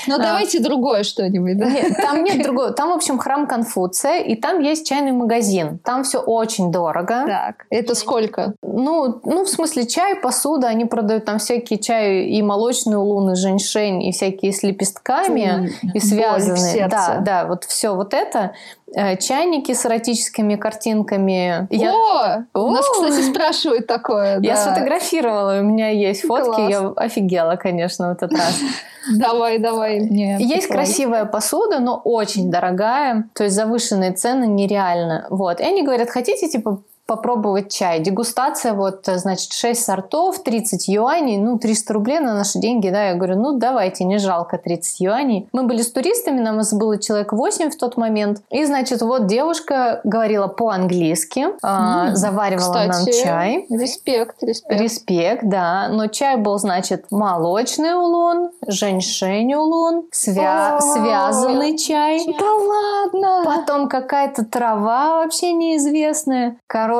Ну, 0.08 0.16
А. 0.16 0.20
давайте 0.20 0.60
другое 0.60 1.04
что-нибудь, 1.04 1.58
да? 1.58 1.70
Там 2.02 2.24
нет 2.24 2.42
другого. 2.44 2.72
Там, 2.72 2.90
в 2.90 2.94
общем, 2.94 3.18
храм 3.18 3.48
Конфуция, 3.48 4.20
и 4.20 4.36
там 4.36 4.60
есть 4.60 4.88
чайный 4.88 5.12
магазин. 5.12 5.80
Там 5.80 6.04
все 6.04 6.20
очень 6.20 6.72
дорого. 6.72 7.24
Так, 7.26 7.66
это 7.70 7.96
сколько? 7.96 8.54
Ну, 8.62 9.20
ну, 9.24 9.46
в 9.46 9.50
смысле, 9.50 9.88
чай, 9.88 10.16
посуда, 10.16 10.68
они 10.68 10.86
продают 10.86 11.26
там 11.26 11.40
всякие 11.40 11.80
чаи 11.80 12.30
и 12.30 12.42
молочные 12.42 12.98
улуны, 12.98 13.36
женьшень, 13.36 13.95
и 14.02 14.12
всякие 14.12 14.52
с 14.52 14.64
лепестками, 14.64 15.72
и 15.82 15.88
Боль 15.88 16.00
в 16.00 16.04
связанные. 16.04 16.88
Да, 16.88 17.18
да, 17.20 17.46
вот 17.46 17.64
все 17.64 17.96
вот 17.96 18.14
это. 18.14 18.54
Э, 18.94 19.18
Чайники 19.18 19.74
с 19.74 19.86
эротическими 19.86 20.56
картинками. 20.56 21.68
Я, 21.70 21.94
О, 21.94 22.44
у 22.54 22.72
нас, 22.72 22.86
О! 22.88 22.94
кстати, 22.94 23.30
спрашивают 23.30 23.88
такое. 23.88 24.40
я 24.42 24.56
да. 24.56 24.62
сфотографировала, 24.62 25.60
у 25.60 25.64
меня 25.64 25.90
есть 25.90 26.22
фотки, 26.22 26.56
Класс. 26.56 26.70
я 26.70 26.90
офигела, 26.96 27.56
конечно, 27.56 28.10
в 28.10 28.12
этот 28.12 28.32
раз. 28.32 28.60
Давай, 29.18 29.60
давай 29.60 30.00
мне. 30.00 30.38
Есть 30.40 30.68
красивая 30.68 31.26
посуда, 31.26 31.80
но 31.80 32.02
очень 32.04 32.50
дорогая, 32.50 33.30
то 33.36 33.44
есть 33.44 33.56
завышенные 33.56 34.14
цены 34.14 34.46
нереально. 34.46 35.28
Вот. 35.30 35.60
И 35.60 35.64
они 35.64 35.84
говорят, 35.84 36.10
хотите, 36.10 36.50
типа, 36.50 36.82
попробовать 37.06 37.72
чай. 37.72 38.00
Дегустация, 38.00 38.74
вот, 38.74 39.02
значит, 39.06 39.54
6 39.54 39.84
сортов, 39.84 40.40
30 40.44 40.88
юаней, 40.88 41.38
ну, 41.38 41.60
300 41.60 41.94
рублей 41.94 42.20
на 42.20 42.34
наши 42.34 42.60
деньги, 42.60 42.90
да, 42.90 43.10
я 43.10 43.16
говорю, 43.16 43.36
ну, 43.40 43.58
давайте, 43.58 44.04
не 44.06 44.18
жалко 44.18 44.58
30 44.58 45.00
юаней. 45.02 45.48
Мы 45.54 45.64
были 45.64 45.82
с 45.82 45.92
туристами, 45.92 46.40
нам 46.40 46.60
было 46.74 46.98
человек 46.98 47.32
8 47.32 47.70
в 47.70 47.78
тот 47.78 47.96
момент, 47.98 48.42
и, 48.50 48.66
значит, 48.66 49.02
вот 49.02 49.28
девушка 49.28 50.02
говорила 50.04 50.48
по-английски, 50.48 51.48
а, 51.62 52.08
М, 52.10 52.16
заваривала 52.16 52.74
нам 52.74 52.90
Кстати, 52.92 53.24
чай. 53.24 53.66
Респект, 53.70 54.42
респект. 54.42 54.82
Респект, 54.82 55.44
да. 55.44 55.88
Но 55.92 56.08
чай 56.08 56.38
был, 56.38 56.58
значит, 56.58 57.06
молочный 57.12 57.94
улун, 57.94 58.50
женьшень 58.66 59.54
улун, 59.54 60.06
свя- 60.12 60.78
О, 60.78 60.82
связанный 60.82 61.78
чай. 61.78 62.26
Да 62.40 62.46
ладно! 62.54 63.44
Потом 63.46 63.88
какая-то 63.90 64.44
трава 64.46 65.20
вообще 65.20 65.54
неизвестная. 65.54 66.58
Короче, 66.68 66.95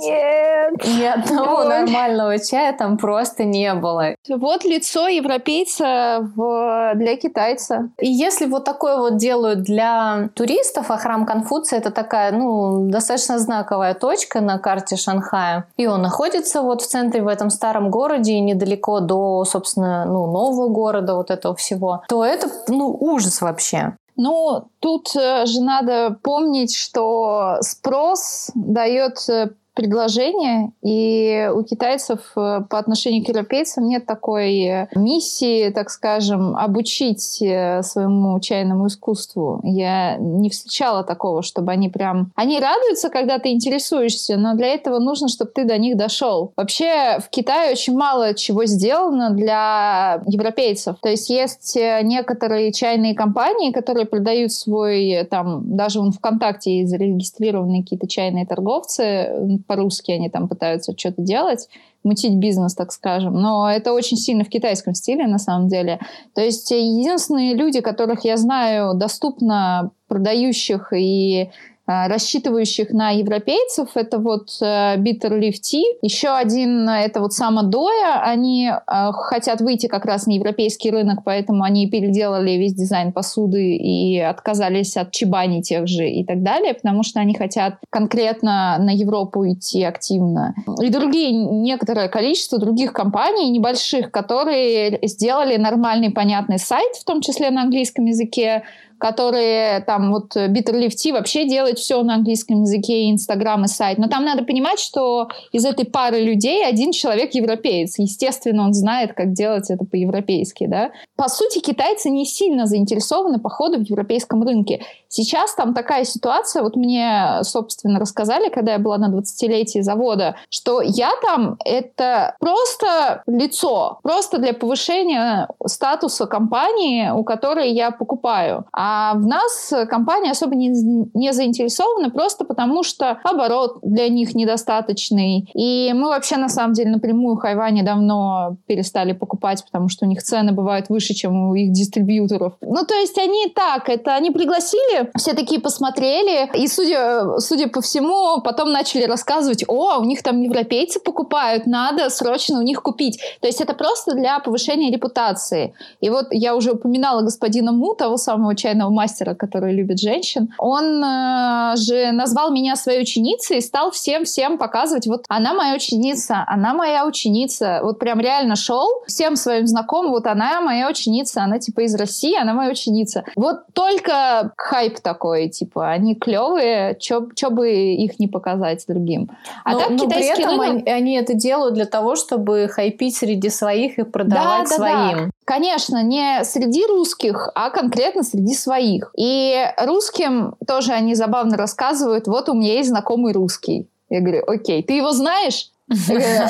Нет. 0.00 0.84
ни 0.84 1.04
одного 1.04 1.58
Ой. 1.58 1.68
нормального 1.68 2.38
чая 2.38 2.72
там 2.72 2.98
просто 2.98 3.44
не 3.44 3.74
было. 3.74 4.14
Вот 4.28 4.64
лицо 4.64 5.08
европейца 5.08 6.30
в... 6.34 6.92
для 6.94 7.16
китайца. 7.16 7.90
И 7.98 8.08
если 8.08 8.46
вот 8.46 8.64
такое 8.64 8.96
вот 8.98 9.16
делают 9.16 9.62
для 9.62 10.28
туристов, 10.34 10.90
а 10.90 10.96
храм 10.96 11.26
Конфуция 11.26 11.78
это 11.78 11.90
такая, 11.90 12.32
ну, 12.32 12.88
достаточно 12.90 13.38
знаковая 13.38 13.94
точка 13.94 14.40
на 14.40 14.58
карте 14.58 14.96
Шанхая, 14.96 15.66
и 15.76 15.86
он 15.86 16.02
находится 16.02 16.62
вот 16.62 16.82
в 16.82 16.86
центре, 16.86 17.22
в 17.22 17.28
этом 17.28 17.50
старом 17.50 17.90
городе, 17.90 18.32
и 18.32 18.40
недалеко 18.40 19.00
до, 19.00 19.44
собственно, 19.44 20.04
ну, 20.04 20.26
нового 20.26 20.68
города, 20.68 21.14
вот 21.14 21.30
этого 21.30 21.54
всего, 21.54 22.02
то 22.08 22.24
это, 22.24 22.48
ну, 22.68 22.96
ужас 22.98 23.40
вообще. 23.40 23.94
Ну, 24.16 24.68
тут 24.80 25.14
э, 25.14 25.46
же 25.46 25.60
надо 25.60 26.18
помнить, 26.22 26.74
что 26.74 27.58
спрос 27.60 28.50
дает 28.54 29.28
э, 29.28 29.50
предложение, 29.76 30.72
и 30.82 31.48
у 31.54 31.62
китайцев 31.62 32.20
э, 32.34 32.62
по 32.68 32.78
отношению 32.78 33.24
к 33.24 33.28
европейцам 33.28 33.86
нет 33.86 34.06
такой 34.06 34.64
э, 34.64 34.88
миссии, 34.96 35.68
так 35.68 35.90
скажем, 35.90 36.56
обучить 36.56 37.42
э, 37.42 37.82
своему 37.82 38.40
чайному 38.40 38.86
искусству. 38.86 39.60
Я 39.62 40.16
не 40.16 40.48
встречала 40.48 41.04
такого, 41.04 41.42
чтобы 41.42 41.72
они 41.72 41.90
прям... 41.90 42.32
Они 42.34 42.58
радуются, 42.58 43.10
когда 43.10 43.38
ты 43.38 43.50
интересуешься, 43.50 44.38
но 44.38 44.54
для 44.54 44.68
этого 44.68 44.98
нужно, 44.98 45.28
чтобы 45.28 45.50
ты 45.54 45.64
до 45.64 45.76
них 45.76 45.98
дошел. 45.98 46.52
Вообще 46.56 47.18
в 47.20 47.28
Китае 47.28 47.72
очень 47.72 47.96
мало 47.96 48.32
чего 48.32 48.64
сделано 48.64 49.30
для 49.30 50.22
европейцев. 50.26 50.96
То 51.02 51.10
есть 51.10 51.28
есть 51.28 51.76
некоторые 51.76 52.72
чайные 52.72 53.14
компании, 53.14 53.72
которые 53.72 54.06
продают 54.06 54.52
свой, 54.52 55.26
там, 55.30 55.76
даже 55.76 56.00
вон 56.00 56.12
ВКонтакте 56.12 56.78
есть 56.78 56.90
зарегистрированные 56.90 57.82
какие-то 57.82 58.08
чайные 58.08 58.46
торговцы, 58.46 59.65
по-русски 59.66 60.12
они 60.12 60.28
там 60.28 60.48
пытаются 60.48 60.94
что-то 60.96 61.22
делать, 61.22 61.68
мутить 62.04 62.36
бизнес, 62.36 62.74
так 62.74 62.92
скажем. 62.92 63.34
Но 63.34 63.70
это 63.70 63.92
очень 63.92 64.16
сильно 64.16 64.44
в 64.44 64.48
китайском 64.48 64.94
стиле, 64.94 65.26
на 65.26 65.38
самом 65.38 65.68
деле. 65.68 66.00
То 66.34 66.40
есть 66.40 66.70
э, 66.72 66.80
единственные 66.80 67.54
люди, 67.54 67.80
которых 67.80 68.24
я 68.24 68.36
знаю 68.36 68.94
доступно 68.94 69.90
продающих 70.08 70.92
и 70.92 71.50
рассчитывающих 71.86 72.90
на 72.90 73.10
европейцев, 73.10 73.90
это 73.94 74.18
вот 74.18 74.48
э, 74.60 74.96
Bitter 74.96 75.38
Leaf 75.38 75.54
Tea. 75.62 75.84
Еще 76.02 76.28
один, 76.28 76.88
э, 76.88 77.04
это 77.04 77.20
вот 77.20 77.32
Самодоя. 77.32 78.20
Они 78.22 78.68
э, 78.68 79.12
хотят 79.12 79.60
выйти 79.60 79.86
как 79.86 80.04
раз 80.04 80.26
на 80.26 80.32
европейский 80.32 80.90
рынок, 80.90 81.20
поэтому 81.24 81.62
они 81.62 81.88
переделали 81.88 82.52
весь 82.52 82.74
дизайн 82.74 83.12
посуды 83.12 83.76
и 83.76 84.18
отказались 84.18 84.96
от 84.96 85.12
чебани 85.12 85.62
тех 85.62 85.86
же 85.86 86.08
и 86.08 86.24
так 86.24 86.42
далее, 86.42 86.74
потому 86.74 87.04
что 87.04 87.20
они 87.20 87.34
хотят 87.34 87.74
конкретно 87.90 88.78
на 88.80 88.90
Европу 88.90 89.46
идти 89.46 89.84
активно. 89.84 90.54
И 90.80 90.88
другие, 90.88 91.32
некоторое 91.32 92.08
количество 92.08 92.58
других 92.58 92.92
компаний 92.92 93.50
небольших, 93.50 94.10
которые 94.10 94.98
сделали 95.06 95.56
нормальный, 95.56 96.10
понятный 96.10 96.58
сайт, 96.58 96.96
в 96.96 97.04
том 97.04 97.20
числе 97.20 97.50
на 97.50 97.62
английском 97.62 98.06
языке, 98.06 98.64
которые 98.98 99.80
там 99.80 100.12
вот 100.12 100.36
Bitter 100.36 100.74
Leaf 100.74 100.90
Tea 100.90 101.12
вообще 101.12 101.46
делает 101.46 101.78
все 101.78 102.02
на 102.02 102.14
английском 102.14 102.62
языке, 102.62 103.02
и 103.02 103.10
Инстаграм, 103.10 103.64
и 103.64 103.68
сайт. 103.68 103.98
Но 103.98 104.08
там 104.08 104.24
надо 104.24 104.44
понимать, 104.44 104.78
что 104.78 105.28
из 105.52 105.64
этой 105.64 105.84
пары 105.84 106.20
людей 106.20 106.66
один 106.66 106.92
человек 106.92 107.34
европеец. 107.34 107.98
Естественно, 107.98 108.64
он 108.64 108.72
знает, 108.72 109.12
как 109.14 109.32
делать 109.32 109.70
это 109.70 109.84
по-европейски, 109.84 110.66
да. 110.66 110.90
По 111.16 111.28
сути, 111.28 111.60
китайцы 111.60 112.10
не 112.10 112.24
сильно 112.24 112.66
заинтересованы 112.66 113.38
по 113.38 113.50
ходу 113.50 113.78
в 113.78 113.88
европейском 113.88 114.42
рынке. 114.42 114.82
Сейчас 115.08 115.54
там 115.54 115.74
такая 115.74 116.04
ситуация, 116.04 116.62
вот 116.62 116.76
мне, 116.76 117.40
собственно, 117.42 117.98
рассказали, 117.98 118.48
когда 118.48 118.72
я 118.72 118.78
была 118.78 118.98
на 118.98 119.10
20-летии 119.10 119.80
завода, 119.80 120.36
что 120.50 120.82
я 120.82 121.10
там 121.22 121.56
это 121.64 122.36
просто 122.40 123.22
лицо, 123.26 123.98
просто 124.02 124.38
для 124.38 124.52
повышения 124.52 125.48
статуса 125.66 126.26
компании, 126.26 127.10
у 127.10 127.24
которой 127.24 127.70
я 127.72 127.90
покупаю. 127.90 128.64
А 128.72 128.85
в 129.14 129.26
нас 129.26 129.72
компания 129.88 130.30
особо 130.30 130.54
не, 130.54 130.68
не 131.14 131.32
заинтересована 131.32 132.10
просто 132.10 132.44
потому, 132.44 132.82
что 132.82 133.18
оборот 133.24 133.78
для 133.82 134.08
них 134.08 134.34
недостаточный. 134.34 135.48
И 135.54 135.92
мы 135.94 136.08
вообще, 136.08 136.36
на 136.36 136.48
самом 136.48 136.72
деле, 136.74 136.90
напрямую 136.90 137.36
Хайване 137.36 137.82
давно 137.82 138.56
перестали 138.66 139.12
покупать, 139.12 139.64
потому 139.64 139.88
что 139.88 140.04
у 140.04 140.08
них 140.08 140.22
цены 140.22 140.52
бывают 140.52 140.88
выше, 140.88 141.14
чем 141.14 141.50
у 141.50 141.54
их 141.54 141.72
дистрибьюторов. 141.72 142.54
Ну, 142.60 142.84
то 142.84 142.94
есть 142.94 143.18
они 143.18 143.52
так, 143.54 143.88
это 143.88 144.14
они 144.14 144.30
пригласили, 144.30 145.10
все 145.16 145.34
такие 145.34 145.60
посмотрели, 145.60 146.50
и, 146.54 146.68
судя, 146.68 147.38
судя 147.38 147.68
по 147.68 147.80
всему, 147.80 148.40
потом 148.42 148.72
начали 148.72 149.04
рассказывать, 149.04 149.64
о, 149.68 149.98
у 149.98 150.04
них 150.04 150.22
там 150.22 150.40
европейцы 150.42 151.00
покупают, 151.00 151.66
надо 151.66 152.10
срочно 152.10 152.58
у 152.58 152.62
них 152.62 152.82
купить. 152.82 153.18
То 153.40 153.46
есть 153.46 153.60
это 153.60 153.74
просто 153.74 154.14
для 154.14 154.38
повышения 154.40 154.90
репутации. 154.90 155.74
И 156.00 156.10
вот 156.10 156.26
я 156.30 156.54
уже 156.54 156.72
упоминала 156.72 157.22
господина 157.22 157.72
Му, 157.72 157.94
того 157.94 158.16
самого 158.16 158.54
чайного 158.54 158.75
мастера, 158.90 159.34
который 159.34 159.74
любит 159.74 159.98
женщин. 159.98 160.52
Он 160.58 161.02
э, 161.02 161.76
же 161.76 162.12
назвал 162.12 162.50
меня 162.50 162.76
своей 162.76 163.02
ученицей 163.02 163.58
и 163.58 163.60
стал 163.60 163.90
всем-всем 163.90 164.58
показывать, 164.58 165.06
вот 165.06 165.24
она 165.28 165.54
моя 165.54 165.74
ученица, 165.74 166.44
она 166.46 166.74
моя 166.74 167.06
ученица. 167.06 167.80
Вот 167.82 167.98
прям 167.98 168.20
реально 168.20 168.56
шел 168.56 168.86
всем 169.06 169.36
своим 169.36 169.66
знакомым, 169.66 170.12
вот 170.12 170.26
она 170.26 170.60
моя 170.60 170.88
ученица, 170.88 171.42
она 171.42 171.58
типа 171.58 171.80
из 171.80 171.94
России, 171.94 172.36
она 172.38 172.54
моя 172.54 172.70
ученица. 172.70 173.24
Вот 173.36 173.60
только 173.72 174.52
хайп 174.56 175.00
такой, 175.00 175.48
типа, 175.48 175.90
они 175.90 176.14
клевые, 176.14 176.96
чё, 176.98 177.28
бы 177.50 177.70
их 177.70 178.18
не 178.18 178.28
показать 178.28 178.84
другим. 178.86 179.30
А 179.64 179.72
но, 179.72 179.78
так 179.80 179.90
но 179.90 179.98
при 179.98 180.06
китайский 180.06 180.42
этом 180.42 180.60
они, 180.60 180.82
они 180.84 181.14
это 181.16 181.34
делают 181.34 181.74
для 181.74 181.86
того, 181.86 182.16
чтобы 182.16 182.68
хайпить 182.68 183.16
среди 183.16 183.48
своих 183.48 183.98
и 183.98 184.04
продавать 184.04 184.68
Да, 184.68 184.78
да, 184.78 185.12
да. 185.14 185.30
Конечно, 185.46 186.02
не 186.02 186.42
среди 186.42 186.84
русских, 186.86 187.50
а 187.54 187.70
конкретно 187.70 188.24
среди 188.24 188.52
своих. 188.52 189.12
И 189.16 189.54
русским 189.78 190.56
тоже 190.66 190.90
они 190.90 191.14
забавно 191.14 191.56
рассказывают, 191.56 192.26
вот 192.26 192.48
у 192.48 192.54
меня 192.54 192.72
есть 192.74 192.88
знакомый 192.88 193.32
русский. 193.32 193.88
Я 194.10 194.22
говорю, 194.22 194.42
окей, 194.44 194.82
ты 194.82 194.94
его 194.94 195.12
знаешь? 195.12 195.70
Э, 195.88 196.48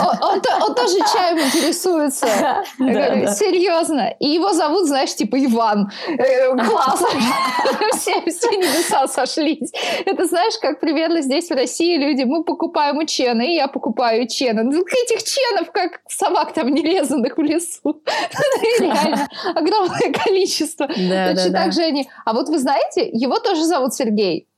он 0.00 0.74
тоже 0.74 0.98
чаем 1.12 1.38
интересуется. 1.38 2.26
Серьезно. 2.78 4.12
И 4.18 4.30
его 4.30 4.52
зовут, 4.52 4.86
знаешь, 4.86 5.14
типа 5.14 5.42
Иван. 5.44 5.90
Э, 6.08 6.48
классно. 6.56 7.06
Все 7.92 8.50
небеса 8.56 9.06
сошлись. 9.06 9.72
Это 10.04 10.26
знаешь, 10.26 10.54
как 10.60 10.80
примерно 10.80 11.20
здесь 11.22 11.48
в 11.48 11.54
России 11.54 11.96
люди, 11.96 12.24
мы 12.24 12.42
покупаем 12.42 12.98
у 12.98 13.04
Чена, 13.04 13.42
и 13.42 13.54
я 13.54 13.68
покупаю 13.68 14.26
Чена. 14.26 14.64
Ну, 14.64 14.84
этих 14.84 15.22
Ченов, 15.22 15.70
как 15.70 16.00
собак 16.08 16.52
там 16.52 16.68
нерезанных 16.68 17.38
в 17.38 17.40
лесу. 17.40 18.02
Реально 18.80 19.28
огромное 19.54 20.12
количество. 20.12 20.88
Точно 20.88 21.52
так 21.52 21.72
же 21.72 21.82
они. 21.82 22.08
А 22.24 22.32
вот 22.32 22.48
вы 22.48 22.58
знаете, 22.58 23.08
его 23.12 23.38
тоже 23.38 23.64
зовут 23.64 23.94
Сергей. 23.94 24.48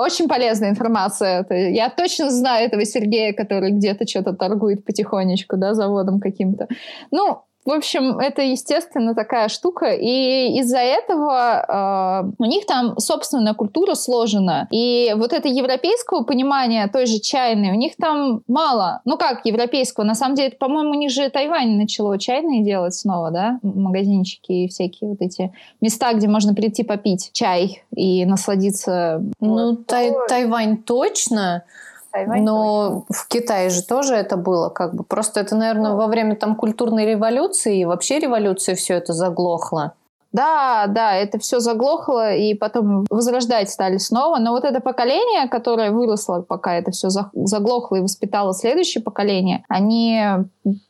Очень 0.00 0.28
полезная 0.28 0.70
информация. 0.70 1.46
Я 1.50 1.90
точно 1.90 2.30
знаю 2.30 2.66
этого 2.66 2.86
Сергея, 2.86 3.34
который 3.34 3.70
где-то 3.70 4.06
что-то 4.06 4.32
торгует 4.32 4.82
потихонечку, 4.82 5.58
да, 5.58 5.74
заводом 5.74 6.20
каким-то. 6.20 6.68
Ну, 7.10 7.42
в 7.64 7.70
общем, 7.72 8.18
это, 8.18 8.42
естественно, 8.42 9.14
такая 9.14 9.48
штука. 9.48 9.92
И 9.92 10.58
из-за 10.60 10.78
этого 10.78 12.24
э, 12.26 12.32
у 12.38 12.44
них 12.44 12.66
там 12.66 12.98
собственная 12.98 13.54
культура 13.54 13.94
сложена. 13.94 14.66
И 14.70 15.12
вот 15.16 15.32
это 15.32 15.48
европейского 15.48 16.24
понимания 16.24 16.88
той 16.88 17.06
же 17.06 17.18
чайной 17.20 17.70
у 17.70 17.74
них 17.74 17.96
там 17.96 18.42
мало. 18.48 19.02
Ну 19.04 19.18
как 19.18 19.44
европейского? 19.44 20.04
На 20.04 20.14
самом 20.14 20.36
деле, 20.36 20.52
по-моему, 20.58 20.90
у 20.90 20.94
них 20.94 21.10
же 21.10 21.28
Тайвань 21.28 21.76
начало 21.76 22.18
чайные 22.18 22.64
делать 22.64 22.94
снова, 22.94 23.30
да? 23.30 23.58
Магазинчики 23.62 24.52
и 24.52 24.68
всякие 24.68 25.10
вот 25.10 25.20
эти 25.20 25.52
места, 25.80 26.12
где 26.14 26.28
можно 26.28 26.54
прийти 26.54 26.82
попить 26.82 27.30
чай 27.32 27.82
и 27.94 28.24
насладиться. 28.24 29.22
Ну, 29.38 29.70
вот. 29.70 29.86
тай- 29.86 30.12
Тайвань 30.28 30.78
точно. 30.78 31.64
Тайвань 32.12 32.42
Но 32.42 33.04
точно. 33.08 33.14
в 33.14 33.28
Китае 33.28 33.70
же 33.70 33.82
тоже 33.82 34.14
это 34.14 34.36
было, 34.36 34.68
как 34.68 34.94
бы 34.94 35.04
просто 35.04 35.40
это, 35.40 35.56
наверное, 35.56 35.94
во 35.94 36.06
время 36.06 36.36
там 36.36 36.56
культурной 36.56 37.06
революции 37.06 37.80
и 37.80 37.84
вообще 37.84 38.18
революции 38.18 38.74
все 38.74 38.94
это 38.94 39.12
заглохло. 39.12 39.94
Да, 40.32 40.86
да, 40.86 41.16
это 41.16 41.40
все 41.40 41.58
заглохло, 41.58 42.32
и 42.34 42.54
потом 42.54 43.04
возрождать 43.10 43.68
стали 43.68 43.98
снова. 43.98 44.38
Но 44.38 44.52
вот 44.52 44.64
это 44.64 44.80
поколение, 44.80 45.48
которое 45.48 45.90
выросло, 45.90 46.40
пока 46.40 46.74
это 46.74 46.92
все 46.92 47.08
заглохло 47.10 47.96
и 47.96 48.00
воспитало 48.00 48.54
следующее 48.54 49.02
поколение, 49.02 49.64
они 49.68 50.22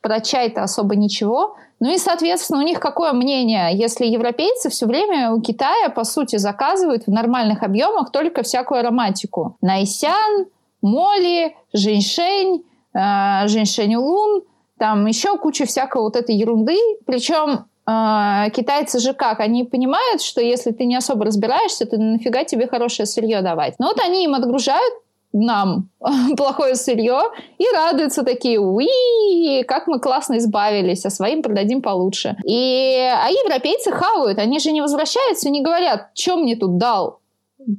про 0.02 0.20
чай-то 0.20 0.62
особо 0.62 0.94
ничего. 0.94 1.56
Ну 1.80 1.90
и, 1.90 1.96
соответственно, 1.96 2.58
у 2.58 2.62
них 2.62 2.80
какое 2.80 3.14
мнение? 3.14 3.70
Если 3.72 4.04
европейцы 4.04 4.68
все 4.68 4.84
время 4.84 5.32
у 5.32 5.40
Китая, 5.40 5.88
по 5.88 6.04
сути, 6.04 6.36
заказывают 6.36 7.06
в 7.06 7.10
нормальных 7.10 7.62
объемах 7.62 8.12
только 8.12 8.42
всякую 8.42 8.80
ароматику. 8.80 9.56
Найсян, 9.62 10.46
моли, 10.82 11.56
женьшень, 11.72 12.64
э, 12.94 13.48
женьшень 13.48 13.96
лун, 13.96 14.42
там 14.78 15.06
еще 15.06 15.36
куча 15.36 15.66
всякой 15.66 16.02
вот 16.02 16.16
этой 16.16 16.34
ерунды. 16.34 16.76
Причем 17.06 17.66
э, 17.86 18.50
китайцы 18.50 18.98
же 18.98 19.12
как? 19.12 19.40
Они 19.40 19.64
понимают, 19.64 20.22
что 20.22 20.40
если 20.40 20.70
ты 20.70 20.86
не 20.86 20.96
особо 20.96 21.26
разбираешься, 21.26 21.86
то 21.86 21.96
нафига 21.98 22.44
тебе 22.44 22.66
хорошее 22.66 23.06
сырье 23.06 23.42
давать. 23.42 23.74
Но 23.78 23.88
вот 23.88 24.00
они 24.00 24.24
им 24.24 24.34
отгружают 24.34 24.94
нам 25.32 25.88
плохое 26.36 26.74
сырье 26.74 27.20
и 27.58 27.64
радуются 27.74 28.22
такие, 28.24 28.58
уи, 28.58 29.62
как 29.64 29.86
мы 29.86 30.00
классно 30.00 30.38
избавились, 30.38 31.04
а 31.06 31.10
своим 31.10 31.42
продадим 31.42 31.82
получше. 31.82 32.36
И, 32.44 32.96
а 32.96 33.28
европейцы 33.28 33.92
хавают, 33.92 34.38
они 34.38 34.58
же 34.58 34.72
не 34.72 34.80
возвращаются, 34.80 35.50
не 35.50 35.62
говорят, 35.62 36.08
что 36.14 36.36
мне 36.36 36.56
тут 36.56 36.78
дал, 36.78 37.20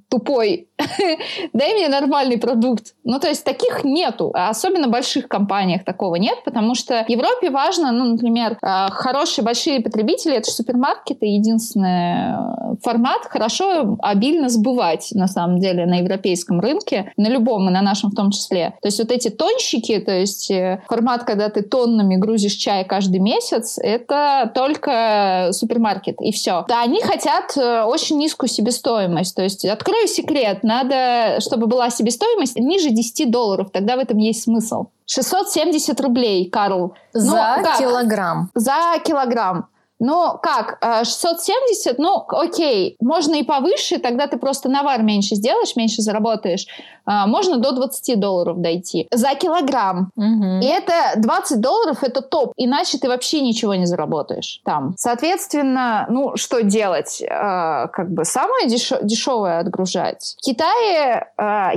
тупой, 0.09 0.69
дай 1.53 1.73
мне 1.73 1.87
нормальный 1.87 2.37
продукт. 2.37 2.93
Ну, 3.03 3.19
то 3.19 3.27
есть 3.27 3.43
таких 3.43 3.83
нету. 3.83 4.31
А 4.33 4.49
особенно 4.49 4.87
в 4.87 4.91
больших 4.91 5.27
компаниях 5.27 5.83
такого 5.83 6.15
нет, 6.15 6.43
потому 6.43 6.75
что 6.75 7.03
в 7.05 7.09
Европе 7.09 7.49
важно, 7.49 7.91
ну, 7.91 8.05
например, 8.05 8.57
а, 8.61 8.89
хорошие 8.91 9.43
большие 9.43 9.81
потребители, 9.81 10.35
это 10.35 10.51
супермаркеты, 10.51 11.25
единственный 11.25 12.33
э, 12.33 12.75
формат 12.81 13.25
хорошо, 13.25 13.97
обильно 14.01 14.49
сбывать, 14.49 15.09
на 15.13 15.27
самом 15.27 15.59
деле, 15.59 15.85
на 15.85 15.99
европейском 15.99 16.59
рынке, 16.59 17.11
на 17.17 17.27
любом, 17.27 17.69
и 17.69 17.71
на 17.71 17.81
нашем 17.81 18.11
в 18.11 18.15
том 18.15 18.31
числе. 18.31 18.73
То 18.81 18.87
есть 18.87 18.99
вот 18.99 19.11
эти 19.11 19.29
тонщики, 19.29 19.99
то 19.99 20.11
есть 20.11 20.51
э, 20.51 20.81
формат, 20.87 21.23
когда 21.23 21.49
ты 21.49 21.61
тоннами 21.61 22.15
грузишь 22.15 22.53
чай 22.53 22.85
каждый 22.85 23.19
месяц, 23.19 23.77
это 23.81 24.51
только 24.53 25.49
супермаркет, 25.51 26.21
и 26.21 26.31
все. 26.31 26.65
Да, 26.67 26.81
они 26.81 27.01
хотят 27.01 27.55
э, 27.57 27.83
очень 27.83 28.17
низкую 28.17 28.49
себестоимость, 28.49 29.35
то 29.35 29.43
есть 29.43 29.65
открою 29.65 30.07
секрет, 30.07 30.59
надо, 30.71 31.41
чтобы 31.41 31.67
была 31.67 31.89
себестоимость 31.89 32.55
ниже 32.55 32.89
10 32.89 33.29
долларов, 33.29 33.69
тогда 33.71 33.95
в 33.95 33.99
этом 33.99 34.17
есть 34.17 34.43
смысл. 34.43 34.87
670 35.05 35.99
рублей, 36.01 36.49
Карл. 36.49 36.93
За 37.13 37.57
ну, 37.57 37.77
килограмм. 37.77 38.49
За 38.55 38.97
килограмм. 39.03 39.67
Ну, 40.03 40.39
как, 40.41 40.79
670, 40.81 41.93
э, 41.93 41.95
ну, 41.99 42.25
окей, 42.27 42.97
можно 42.99 43.35
и 43.35 43.43
повыше, 43.43 43.99
тогда 43.99 44.25
ты 44.25 44.37
просто 44.37 44.67
навар 44.67 45.03
меньше 45.03 45.35
сделаешь, 45.35 45.75
меньше 45.75 46.01
заработаешь. 46.01 46.65
А, 47.05 47.27
можно 47.27 47.57
до 47.57 47.71
20 47.71 48.19
долларов 48.19 48.61
дойти 48.61 49.07
за 49.11 49.35
килограмм. 49.35 50.11
Угу. 50.15 50.61
И 50.61 50.65
это 50.65 50.93
20 51.17 51.61
долларов 51.61 52.03
это 52.03 52.21
топ, 52.21 52.53
иначе 52.57 52.97
ты 52.97 53.07
вообще 53.07 53.41
ничего 53.41 53.75
не 53.75 53.85
заработаешь 53.85 54.61
там. 54.65 54.95
Соответственно, 54.97 56.07
ну 56.09 56.35
что 56.35 56.63
делать? 56.63 57.23
А, 57.29 57.87
как 57.87 58.11
бы 58.11 58.25
самое 58.25 58.67
дешев- 58.67 59.03
дешевое 59.03 59.59
отгружать. 59.59 60.35
В 60.39 60.45
Китае 60.45 61.27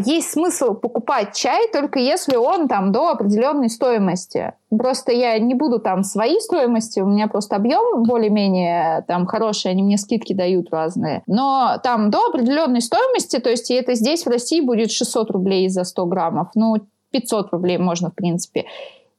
есть 0.05 0.31
смысл 0.31 0.75
покупать 0.75 1.35
чай 1.35 1.69
только 1.73 1.99
если 1.99 2.37
он 2.37 2.69
там 2.69 2.91
до 2.91 3.11
определенной 3.11 3.69
стоимости. 3.69 4.55
Просто 4.79 5.13
я 5.13 5.39
не 5.39 5.55
буду 5.55 5.81
там 5.81 6.05
свои 6.05 6.39
стоимости, 6.39 7.01
у 7.01 7.07
меня 7.07 7.29
просто 7.29 7.57
объем 7.57 8.05
более-менее 8.05 9.05
там 9.09 9.27
хороший, 9.27 9.71
они 9.71 9.83
мне 9.83 9.99
скидки 9.99 10.33
дают 10.33 10.71
разные. 10.71 11.23
Но 11.27 11.81
там 11.83 12.11
до 12.11 12.27
определенной 12.29 12.81
стоимости, 12.81 13.39
то 13.39 13.51
есть 13.51 13.71
это 13.71 13.95
здесь 13.95 14.25
в 14.25 14.29
России 14.29 14.61
будет 14.61 14.91
600 14.91 15.25
600 15.25 15.31
рублей 15.31 15.69
за 15.69 15.85
100 15.85 16.07
граммов. 16.07 16.49
Ну, 16.55 16.75
500 17.13 17.53
рублей 17.53 17.79
можно, 17.79 18.11
в 18.11 18.15
принципе. 18.15 18.65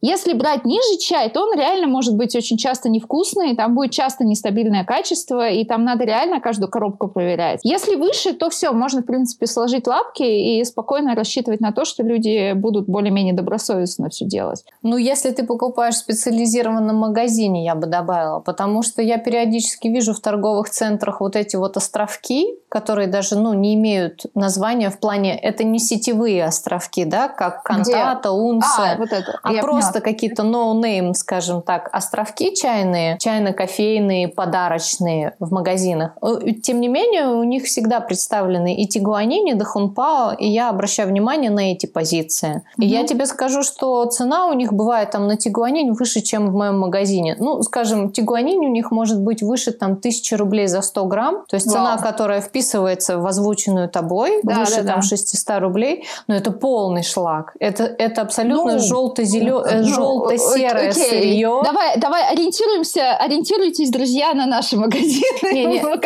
Если 0.05 0.33
брать 0.33 0.65
ниже 0.65 0.99
чай, 0.99 1.31
то 1.31 1.41
он 1.41 1.57
реально 1.57 1.87
может 1.87 2.15
быть 2.15 2.35
очень 2.35 2.57
часто 2.57 2.89
невкусный, 2.89 3.55
там 3.55 3.73
будет 3.73 3.89
часто 3.89 4.23
нестабильное 4.23 4.85
качество, 4.85 5.49
и 5.49 5.65
там 5.65 5.83
надо 5.83 6.03
реально 6.03 6.39
каждую 6.39 6.69
коробку 6.69 7.07
проверять. 7.07 7.61
Если 7.63 7.95
выше, 7.95 8.33
то 8.33 8.51
все, 8.51 8.71
можно, 8.71 9.01
в 9.01 9.05
принципе, 9.05 9.47
сложить 9.47 9.87
лапки 9.87 10.21
и 10.21 10.63
спокойно 10.63 11.15
рассчитывать 11.15 11.59
на 11.59 11.71
то, 11.71 11.85
что 11.85 12.03
люди 12.03 12.53
будут 12.53 12.87
более-менее 12.87 13.33
добросовестно 13.33 14.09
все 14.09 14.25
делать. 14.25 14.63
Ну, 14.83 14.97
если 14.97 15.31
ты 15.31 15.43
покупаешь 15.43 15.95
в 15.95 15.99
специализированном 15.99 16.97
магазине, 16.97 17.65
я 17.65 17.73
бы 17.73 17.87
добавила, 17.87 18.41
потому 18.41 18.83
что 18.83 19.01
я 19.01 19.17
периодически 19.17 19.87
вижу 19.87 20.13
в 20.13 20.19
торговых 20.19 20.69
центрах 20.69 21.19
вот 21.19 21.35
эти 21.35 21.55
вот 21.55 21.77
островки, 21.77 22.59
которые 22.69 23.07
даже, 23.07 23.39
ну, 23.39 23.53
не 23.53 23.73
имеют 23.73 24.25
названия 24.35 24.91
в 24.91 24.99
плане, 24.99 25.35
это 25.35 25.63
не 25.63 25.79
сетевые 25.79 26.45
островки, 26.45 27.05
да, 27.05 27.27
как 27.27 27.63
Кантата, 27.63 28.31
Унса, 28.31 28.91
а, 28.91 28.97
вот 28.97 29.11
это. 29.11 29.39
а 29.41 29.53
я 29.53 29.61
просто 29.61 29.94
просто 29.95 30.01
какие-то 30.01 30.43
no-name, 30.43 31.13
скажем 31.13 31.61
так, 31.61 31.89
островки 31.93 32.53
чайные, 32.53 33.17
чайно-кофейные, 33.19 34.27
подарочные 34.27 35.33
в 35.39 35.53
магазинах. 35.53 36.11
Э, 36.21 36.51
тем 36.63 36.81
не 36.81 36.87
менее, 36.87 37.27
у 37.27 37.43
них 37.43 37.63
всегда 37.63 37.99
представлены 37.99 38.75
и 38.75 38.87
Тигуанини, 38.87 39.51
и 39.51 39.55
Дахунпао, 39.55 40.33
и 40.33 40.47
я 40.47 40.69
обращаю 40.69 41.09
внимание 41.09 41.51
на 41.51 41.71
эти 41.71 41.85
позиции. 41.85 42.55
Mm-hmm. 42.55 42.83
И 42.83 42.87
я 42.87 43.05
тебе 43.05 43.25
скажу, 43.25 43.63
что 43.63 44.05
цена 44.05 44.47
у 44.47 44.53
них 44.53 44.73
бывает 44.73 45.11
там 45.11 45.27
на 45.27 45.37
Тигуанини 45.37 45.91
выше, 45.91 46.21
чем 46.21 46.49
в 46.49 46.53
моем 46.53 46.79
магазине. 46.79 47.35
Ну, 47.39 47.63
скажем, 47.63 48.11
Тигуанини 48.11 48.67
у 48.67 48.71
них 48.71 48.91
может 48.91 49.21
быть 49.21 49.43
выше 49.43 49.71
там 49.71 49.91
1000 49.91 50.37
рублей 50.37 50.67
за 50.67 50.81
100 50.81 51.05
грамм, 51.05 51.45
то 51.47 51.55
есть 51.55 51.71
цена, 51.71 51.95
wow. 51.95 52.03
которая 52.03 52.41
вписывается 52.41 53.17
в 53.17 53.25
озвученную 53.25 53.87
тобой, 53.89 54.39
да, 54.43 54.59
выше 54.59 54.81
да, 54.81 54.93
там 54.93 54.99
да. 55.01 55.07
600 55.07 55.59
рублей, 55.59 56.03
но 56.27 56.35
это 56.35 56.51
полный 56.51 57.03
шлак. 57.03 57.53
Это, 57.59 57.83
это 57.83 58.21
абсолютно 58.21 58.73
ну, 58.73 58.79
желто-зеленый, 58.79 59.84
ну, 59.85 59.95
желто-серое 59.95 60.89
окей. 60.89 61.09
сырье. 61.09 61.61
Давай, 61.63 61.97
давай 61.97 62.31
ориентируемся, 62.31 63.15
ориентируйтесь, 63.17 63.89
друзья, 63.89 64.33
на 64.33 64.45
наши 64.45 64.77
магазины. 64.77 65.53
Не, 65.53 65.65
не, 65.65 65.79
про 65.81 65.97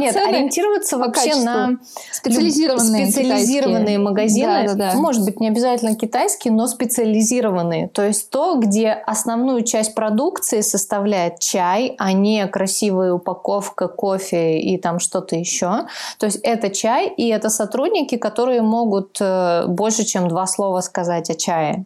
нет, 0.00 0.16
ориентироваться 0.16 0.98
вообще 0.98 1.36
на 1.36 1.78
специализированные, 2.12 3.06
специализированные 3.06 3.98
магазины. 3.98 4.66
Да, 4.66 4.74
да, 4.74 4.92
да. 4.92 4.98
Может 4.98 5.24
быть, 5.24 5.40
не 5.40 5.48
обязательно 5.48 5.94
китайские, 5.94 6.52
но 6.52 6.66
специализированные. 6.66 7.88
То 7.88 8.02
есть 8.02 8.30
то, 8.30 8.56
где 8.56 8.90
основную 8.90 9.62
часть 9.64 9.94
продукции 9.94 10.60
составляет 10.60 11.38
чай, 11.38 11.94
а 11.98 12.12
не 12.12 12.46
красивая 12.46 13.12
упаковка 13.12 13.88
кофе 13.88 14.60
и 14.60 14.78
там 14.78 14.98
что-то 14.98 15.36
еще. 15.36 15.86
То 16.18 16.26
есть 16.26 16.38
это 16.42 16.70
чай, 16.70 17.08
и 17.08 17.28
это 17.28 17.50
сотрудники, 17.50 18.16
которые 18.16 18.62
могут 18.62 19.18
э, 19.20 19.66
больше, 19.66 20.04
чем 20.04 20.28
два 20.28 20.46
слова 20.46 20.80
сказать 20.80 21.30
о 21.30 21.34
чае. 21.34 21.84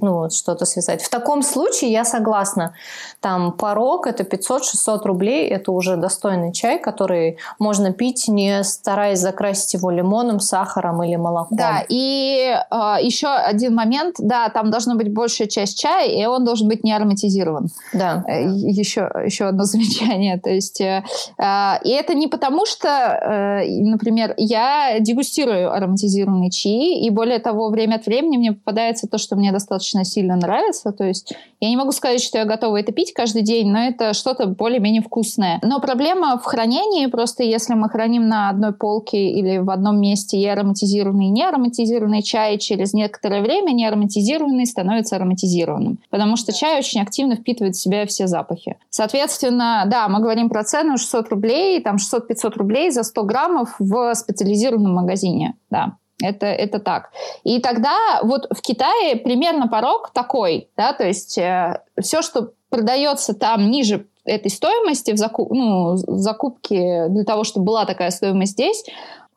Ну, 0.00 0.30
что 0.30 0.47
что-то 0.48 0.64
связать. 0.64 1.02
В 1.02 1.10
таком 1.10 1.42
случае 1.42 1.92
я 1.92 2.04
согласна. 2.04 2.72
Там 3.20 3.52
порог 3.52 4.06
это 4.06 4.22
500-600 4.22 5.00
рублей, 5.04 5.46
это 5.46 5.72
уже 5.72 5.96
достойный 5.96 6.52
чай, 6.52 6.78
который 6.78 7.36
можно 7.58 7.92
пить, 7.92 8.28
не 8.28 8.64
стараясь 8.64 9.18
закрасить 9.18 9.74
его 9.74 9.90
лимоном, 9.90 10.40
сахаром 10.40 11.02
или 11.02 11.16
молоком. 11.16 11.58
Да, 11.58 11.84
и 11.86 12.56
э, 12.70 12.76
еще 13.02 13.28
один 13.28 13.74
момент, 13.74 14.16
да, 14.18 14.48
там 14.48 14.70
должна 14.70 14.94
быть 14.94 15.12
большая 15.12 15.48
часть 15.48 15.78
чая, 15.78 16.08
и 16.08 16.24
он 16.24 16.46
должен 16.46 16.66
быть 16.66 16.82
не 16.82 16.92
ароматизирован. 16.92 17.68
Да. 17.92 18.24
Еще, 18.26 19.10
э, 19.14 19.26
еще 19.26 19.44
одно 19.44 19.64
замечание. 19.64 20.38
То 20.38 20.48
есть, 20.48 20.80
э, 20.80 21.04
э, 21.36 21.72
и 21.84 21.90
это 21.90 22.14
не 22.14 22.28
потому, 22.28 22.64
что, 22.64 22.88
э, 22.88 23.82
например, 23.82 24.32
я 24.38 24.98
дегустирую 25.00 25.74
ароматизированные 25.74 26.50
чаи, 26.50 27.04
и 27.04 27.10
более 27.10 27.38
того, 27.38 27.68
время 27.68 27.96
от 27.96 28.06
времени 28.06 28.38
мне 28.38 28.52
попадается 28.52 29.06
то, 29.08 29.18
что 29.18 29.36
мне 29.36 29.52
достаточно 29.52 30.04
сильно 30.06 30.37
нравится. 30.38 30.92
То 30.92 31.04
есть 31.04 31.34
я 31.60 31.68
не 31.68 31.76
могу 31.76 31.92
сказать, 31.92 32.22
что 32.22 32.38
я 32.38 32.44
готова 32.44 32.78
это 32.78 32.92
пить 32.92 33.12
каждый 33.12 33.42
день, 33.42 33.70
но 33.70 33.80
это 33.80 34.12
что-то 34.12 34.46
более-менее 34.46 35.02
вкусное. 35.02 35.58
Но 35.62 35.80
проблема 35.80 36.38
в 36.38 36.44
хранении, 36.44 37.06
просто 37.06 37.42
если 37.42 37.74
мы 37.74 37.88
храним 37.88 38.28
на 38.28 38.48
одной 38.48 38.72
полке 38.72 39.28
или 39.30 39.58
в 39.58 39.70
одном 39.70 40.00
месте 40.00 40.36
и 40.36 40.46
ароматизированный, 40.46 41.26
и 41.26 41.30
не 41.30 41.42
ароматизированный 41.42 42.22
чай, 42.22 42.58
через 42.58 42.92
некоторое 42.92 43.42
время 43.42 43.72
не 43.72 43.86
ароматизированный 43.86 44.66
становится 44.66 45.16
ароматизированным. 45.16 45.98
Потому 46.10 46.36
что 46.36 46.52
чай 46.52 46.78
очень 46.78 47.00
активно 47.00 47.36
впитывает 47.36 47.76
в 47.76 47.80
себя 47.80 48.06
все 48.06 48.26
запахи. 48.26 48.76
Соответственно, 48.90 49.84
да, 49.86 50.08
мы 50.08 50.20
говорим 50.20 50.48
про 50.48 50.64
цену 50.64 50.98
600 50.98 51.28
рублей, 51.30 51.80
там 51.80 51.96
600-500 51.96 52.52
рублей 52.56 52.90
за 52.90 53.02
100 53.02 53.22
граммов 53.24 53.74
в 53.78 54.14
специализированном 54.14 54.94
магазине. 54.94 55.54
Да. 55.70 55.96
Это, 56.22 56.46
это 56.46 56.80
так. 56.80 57.10
И 57.44 57.60
тогда 57.60 58.20
вот 58.22 58.48
в 58.50 58.60
Китае 58.60 59.16
примерно 59.16 59.68
порог 59.68 60.10
такой, 60.12 60.68
да, 60.76 60.92
то 60.92 61.06
есть 61.06 61.38
э, 61.38 61.80
все, 62.00 62.22
что 62.22 62.52
продается 62.70 63.34
там 63.34 63.70
ниже 63.70 64.06
этой 64.24 64.50
стоимости 64.50 65.12
в 65.12 65.16
закуп, 65.16 65.50
ну, 65.50 65.96
закупке 65.96 67.06
для 67.08 67.24
того, 67.24 67.44
чтобы 67.44 67.66
была 67.66 67.86
такая 67.86 68.10
стоимость 68.10 68.52
здесь, 68.52 68.84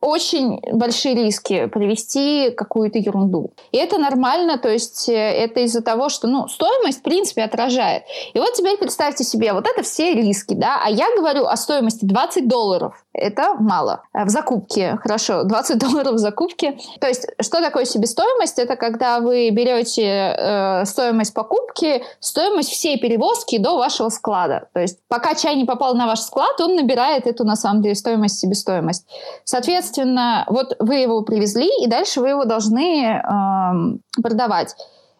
очень 0.01 0.59
большие 0.73 1.13
риски 1.13 1.67
привести 1.67 2.49
какую-то 2.51 2.97
ерунду. 2.97 3.51
И 3.71 3.77
это 3.77 3.99
нормально, 3.99 4.57
то 4.57 4.67
есть 4.67 5.07
э, 5.07 5.13
это 5.13 5.61
из-за 5.61 5.83
того, 5.83 6.09
что 6.09 6.27
ну, 6.27 6.47
стоимость, 6.47 6.99
в 6.99 7.03
принципе, 7.03 7.43
отражает. 7.43 8.03
И 8.33 8.39
вот 8.39 8.53
теперь 8.53 8.77
представьте 8.77 9.23
себе, 9.23 9.53
вот 9.53 9.67
это 9.67 9.83
все 9.83 10.13
риски, 10.15 10.55
да, 10.55 10.81
а 10.83 10.89
я 10.89 11.05
говорю 11.15 11.45
о 11.45 11.55
стоимости 11.55 12.03
20 12.03 12.47
долларов. 12.47 13.05
Это 13.13 13.55
мало. 13.55 14.03
В 14.13 14.29
закупке, 14.29 14.97
хорошо, 15.01 15.43
20 15.45 15.77
долларов 15.77 16.13
в 16.13 16.17
закупке. 16.17 16.77
То 16.99 17.07
есть 17.07 17.27
что 17.41 17.61
такое 17.61 17.85
себестоимость? 17.85 18.59
Это 18.59 18.75
когда 18.75 19.19
вы 19.19 19.49
берете 19.49 20.35
э, 20.37 20.85
стоимость 20.85 21.33
покупки, 21.33 22.03
стоимость 22.19 22.69
всей 22.69 22.99
перевозки 22.99 23.57
до 23.57 23.77
вашего 23.77 24.09
склада. 24.09 24.67
То 24.73 24.79
есть 24.79 24.99
пока 25.07 25.35
чай 25.35 25.55
не 25.55 25.65
попал 25.65 25.95
на 25.95 26.07
ваш 26.07 26.19
склад, 26.19 26.59
он 26.59 26.75
набирает 26.75 27.27
эту, 27.27 27.43
на 27.43 27.55
самом 27.55 27.81
деле, 27.81 27.95
стоимость, 27.95 28.39
себестоимость. 28.39 29.05
Соответственно, 29.43 29.81
Соответственно, 29.81 30.45
вот 30.47 30.75
вы 30.79 30.95
его 30.95 31.21
привезли, 31.21 31.69
и 31.81 31.87
дальше 31.87 32.21
вы 32.21 32.29
его 32.29 32.45
должны 32.45 33.03
э, 33.03 34.21
продавать. 34.21 34.75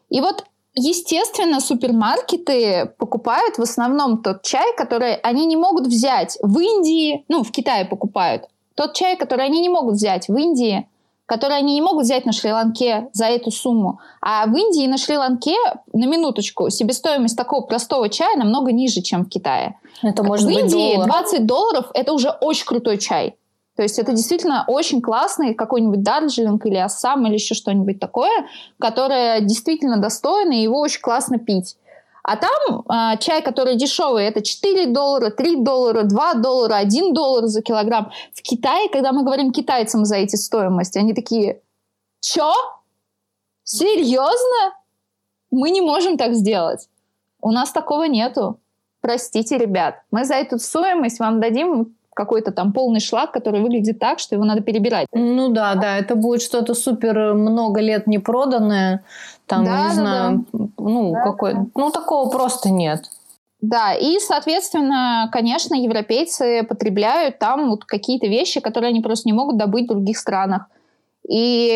И 0.10 0.22
вот 0.22 0.44
Естественно, 0.74 1.60
супермаркеты 1.60 2.94
покупают 2.98 3.58
в 3.58 3.62
основном 3.62 4.22
тот 4.22 4.42
чай, 4.44 4.74
который 4.78 5.16
они 5.16 5.46
не 5.46 5.58
могут 5.58 5.88
взять 5.88 6.38
в 6.42 6.60
Индии, 6.60 7.26
ну, 7.28 7.44
в 7.44 7.52
Китае 7.52 7.86
покупают. 7.86 8.44
Тот 8.76 8.94
чай, 8.94 9.18
который 9.18 9.46
они 9.46 9.60
не 9.60 9.70
могут 9.70 9.96
взять 9.96 10.30
в 10.30 10.36
Индии, 10.36 10.88
который 11.26 11.58
они 11.58 11.76
не 11.76 11.82
могут 11.82 12.04
взять 12.04 12.26
на 12.26 12.32
Шри-Ланке 12.32 13.10
за 13.14 13.26
эту 13.26 13.52
сумму. 13.52 14.00
А 14.22 14.46
в 14.48 14.56
Индии 14.56 14.84
и 14.84 14.88
на 14.88 14.98
Шри-Ланке, 14.98 15.56
на 15.94 16.06
минуточку, 16.06 16.70
себестоимость 16.70 17.38
такого 17.38 17.62
простого 17.66 18.10
чая 18.10 18.38
намного 18.38 18.72
ниже, 18.72 19.02
чем 19.02 19.26
в 19.26 19.30
Китае. 19.30 19.78
Это 20.02 20.24
может 20.24 20.46
в 20.46 20.50
быть 20.50 20.60
Индии 20.60 20.96
доллар. 20.96 21.08
20 21.08 21.46
долларов– 21.46 21.86
это 21.94 22.14
уже 22.14 22.30
очень 22.30 22.66
крутой 22.66 22.98
чай. 22.98 23.36
То 23.76 23.84
есть 23.84 24.00
это 24.00 24.12
действительно 24.12 24.66
очень 24.68 25.02
классный 25.02 25.54
какой-нибудь 25.54 26.04
Дарджилинг 26.04 26.66
или 26.66 26.76
Ассам 26.76 27.26
или 27.26 27.36
еще 27.36 27.56
что-нибудь 27.56 28.00
такое, 28.00 28.46
которое 28.80 29.40
действительно 29.42 29.98
достойно, 29.98 30.54
и 30.54 30.64
его 30.64 30.80
очень 30.80 31.02
классно 31.02 31.40
пить. 31.40 31.78
А 32.24 32.38
там 32.38 32.82
э, 32.82 33.18
чай, 33.20 33.42
который 33.42 33.76
дешевый, 33.76 34.26
это 34.26 34.44
4 34.44 34.88
доллара, 34.88 35.32
3 35.32 35.64
доллара, 35.64 36.04
2 36.04 36.34
доллара, 36.36 36.76
1 36.76 37.14
доллар 37.14 37.48
за 37.48 37.62
килограмм. 37.62 38.12
В 38.34 38.42
Китае, 38.42 38.90
когда 38.90 39.12
мы 39.12 39.24
говорим 39.24 39.52
китайцам 39.52 40.06
за 40.06 40.18
эти 40.18 40.36
стоимости, 40.36 41.00
они 41.00 41.14
такие, 41.14 41.62
чё? 42.20 42.54
Серьезно? 43.64 44.76
Мы 45.50 45.72
не 45.72 45.82
можем 45.82 46.18
так 46.18 46.34
сделать. 46.36 46.90
У 47.42 47.52
нас 47.52 47.72
такого 47.72 48.04
нету. 48.04 48.60
Простите, 49.02 49.58
ребят. 49.58 50.04
Мы 50.12 50.26
за 50.26 50.36
эту 50.36 50.60
стоимость 50.60 51.20
вам 51.20 51.40
дадим 51.40 51.96
какой-то 52.22 52.52
там 52.52 52.72
полный 52.74 53.00
шлак, 53.00 53.32
который 53.32 53.62
выглядит 53.62 54.00
так, 54.00 54.20
что 54.20 54.36
его 54.36 54.46
надо 54.46 54.62
перебирать. 54.62 55.08
Ну 55.14 55.50
да, 55.50 55.76
да, 55.76 55.98
это 55.98 56.16
будет 56.16 56.42
что-то 56.42 56.74
супер 56.74 57.34
много 57.34 57.82
лет 57.82 58.08
не 58.08 58.20
проданное, 58.20 59.04
там, 59.48 59.66
Да, 59.66 59.72
не 59.72 59.88
да, 59.88 59.94
знаю, 59.94 60.46
ну, 60.78 61.12
Да, 61.14 61.22
какой, 61.24 61.54
да. 61.54 61.66
ну, 61.76 61.92
такого 61.92 62.30
просто 62.30 62.70
нет. 62.70 63.04
Да, 63.62 63.94
и, 63.94 64.20
соответственно, 64.20 65.30
конечно, 65.32 65.76
европейцы 65.76 66.64
потребляют 66.64 67.38
там 67.40 67.70
вот 67.70 67.86
какие-то 67.86 68.28
вещи, 68.28 68.60
которые 68.60 68.90
они 68.90 69.02
просто 69.02 69.28
не 69.28 69.34
могут 69.34 69.58
добыть 69.58 69.86
в 69.86 69.90
других 69.90 70.18
странах. 70.18 70.66
И 71.30 71.68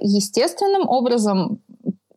естественным 0.00 0.88
образом 0.88 1.58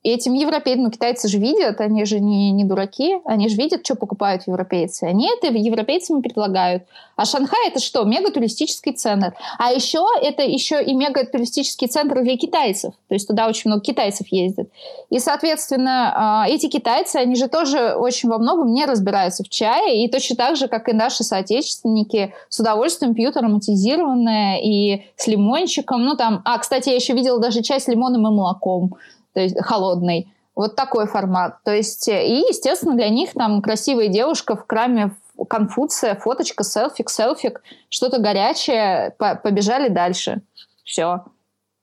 этим 0.03 0.33
европейцам, 0.33 0.83
ну, 0.83 0.91
китайцы 0.91 1.27
же 1.27 1.37
видят, 1.39 1.81
они 1.81 2.05
же 2.05 2.19
не, 2.19 2.51
не 2.51 2.63
дураки, 2.63 3.19
они 3.25 3.49
же 3.49 3.57
видят, 3.57 3.81
что 3.85 3.95
покупают 3.95 4.43
европейцы. 4.47 5.03
Они 5.03 5.29
это 5.29 5.47
европейцам 5.47 6.21
предлагают. 6.21 6.83
А 7.15 7.25
Шанхай 7.25 7.67
это 7.67 7.79
что? 7.79 8.03
Мегатуристический 8.03 8.93
центр. 8.93 9.33
А 9.57 9.73
еще 9.73 10.05
это 10.21 10.41
еще 10.41 10.81
и 10.81 10.93
мегатуристический 10.93 11.87
центр 11.87 12.21
для 12.21 12.37
китайцев. 12.37 12.93
То 13.09 13.15
есть 13.15 13.27
туда 13.27 13.47
очень 13.47 13.69
много 13.69 13.83
китайцев 13.83 14.27
ездит. 14.31 14.69
И, 15.09 15.19
соответственно, 15.19 16.13
а, 16.15 16.47
эти 16.47 16.67
китайцы, 16.67 17.17
они 17.17 17.35
же 17.35 17.49
тоже 17.49 17.93
очень 17.95 18.29
во 18.29 18.37
многом 18.37 18.73
не 18.73 18.85
разбираются 18.85 19.43
в 19.43 19.49
чае. 19.49 20.05
И 20.05 20.09
точно 20.09 20.37
так 20.37 20.55
же, 20.55 20.69
как 20.69 20.87
и 20.87 20.93
наши 20.93 21.25
соотечественники, 21.25 22.33
с 22.47 22.59
удовольствием 22.59 23.13
пьют 23.13 23.35
ароматизированное 23.35 24.59
и 24.63 25.03
с 25.17 25.27
лимончиком. 25.27 26.05
Ну, 26.05 26.15
там, 26.15 26.41
а, 26.45 26.57
кстати, 26.57 26.87
я 26.87 26.95
еще 26.95 27.13
видела 27.13 27.39
даже 27.39 27.61
чай 27.61 27.81
с 27.81 27.87
лимоном 27.89 28.27
и 28.27 28.31
молоком 28.31 28.93
то 29.33 29.39
есть 29.39 29.55
холодный. 29.61 30.33
Вот 30.55 30.75
такой 30.75 31.07
формат. 31.07 31.63
То 31.63 31.73
есть, 31.73 32.07
э, 32.07 32.27
и, 32.27 32.39
естественно, 32.49 32.95
для 32.95 33.09
них 33.09 33.33
там 33.33 33.61
красивая 33.61 34.07
девушка 34.07 34.55
в 34.55 34.65
краме 34.65 35.15
Конфуция, 35.47 36.15
фоточка, 36.15 36.63
селфик, 36.63 37.09
селфик, 37.09 37.61
что-то 37.89 38.19
горячее, 38.19 39.15
по- 39.17 39.35
побежали 39.35 39.87
дальше. 39.87 40.41
Все. 40.83 41.23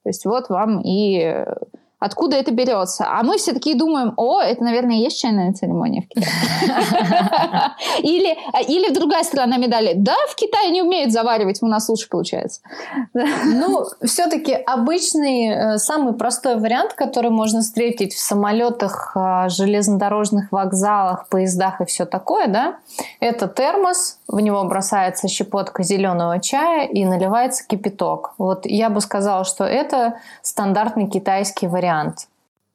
То 0.02 0.10
есть 0.10 0.26
вот 0.26 0.50
вам 0.50 0.82
и 0.82 1.20
э, 1.20 1.54
откуда 1.98 2.36
это 2.36 2.52
берется. 2.52 3.06
А 3.08 3.22
мы 3.22 3.38
все 3.38 3.52
такие 3.52 3.76
думаем, 3.76 4.12
о, 4.16 4.40
это, 4.40 4.62
наверное, 4.62 4.96
есть 4.96 5.20
чайная 5.20 5.52
церемония 5.52 6.02
в 6.02 6.08
Китае. 6.08 6.26
Или, 8.02 8.36
а, 8.52 8.60
или 8.60 8.92
другая 8.92 9.24
сторона 9.24 9.56
медали. 9.56 9.92
Да, 9.94 10.14
в 10.28 10.34
Китае 10.34 10.70
не 10.70 10.82
умеют 10.82 11.12
заваривать, 11.12 11.62
у 11.62 11.66
нас 11.66 11.88
лучше 11.88 12.08
получается. 12.08 12.60
Ну, 13.12 13.84
все-таки 14.04 14.52
обычный, 14.52 15.48
э, 15.48 15.78
самый 15.78 16.12
простой 16.14 16.58
вариант, 16.58 16.92
который 16.92 17.30
можно 17.30 17.60
встретить 17.60 18.14
в 18.14 18.18
самолетах, 18.18 19.12
э, 19.16 19.48
железнодорожных 19.48 20.52
вокзалах, 20.52 21.28
поездах 21.28 21.80
и 21.80 21.84
все 21.86 22.04
такое, 22.04 22.46
да, 22.46 22.76
это 23.20 23.48
термос, 23.48 24.18
в 24.28 24.40
него 24.40 24.62
бросается 24.64 25.28
щепотка 25.28 25.82
зеленого 25.82 26.40
чая 26.40 26.86
и 26.86 27.04
наливается 27.04 27.66
кипяток. 27.66 28.34
Вот 28.38 28.66
я 28.66 28.90
бы 28.90 29.00
сказала, 29.00 29.44
что 29.44 29.64
это 29.64 30.18
стандартный 30.42 31.08
китайский 31.08 31.66
вариант. 31.66 31.85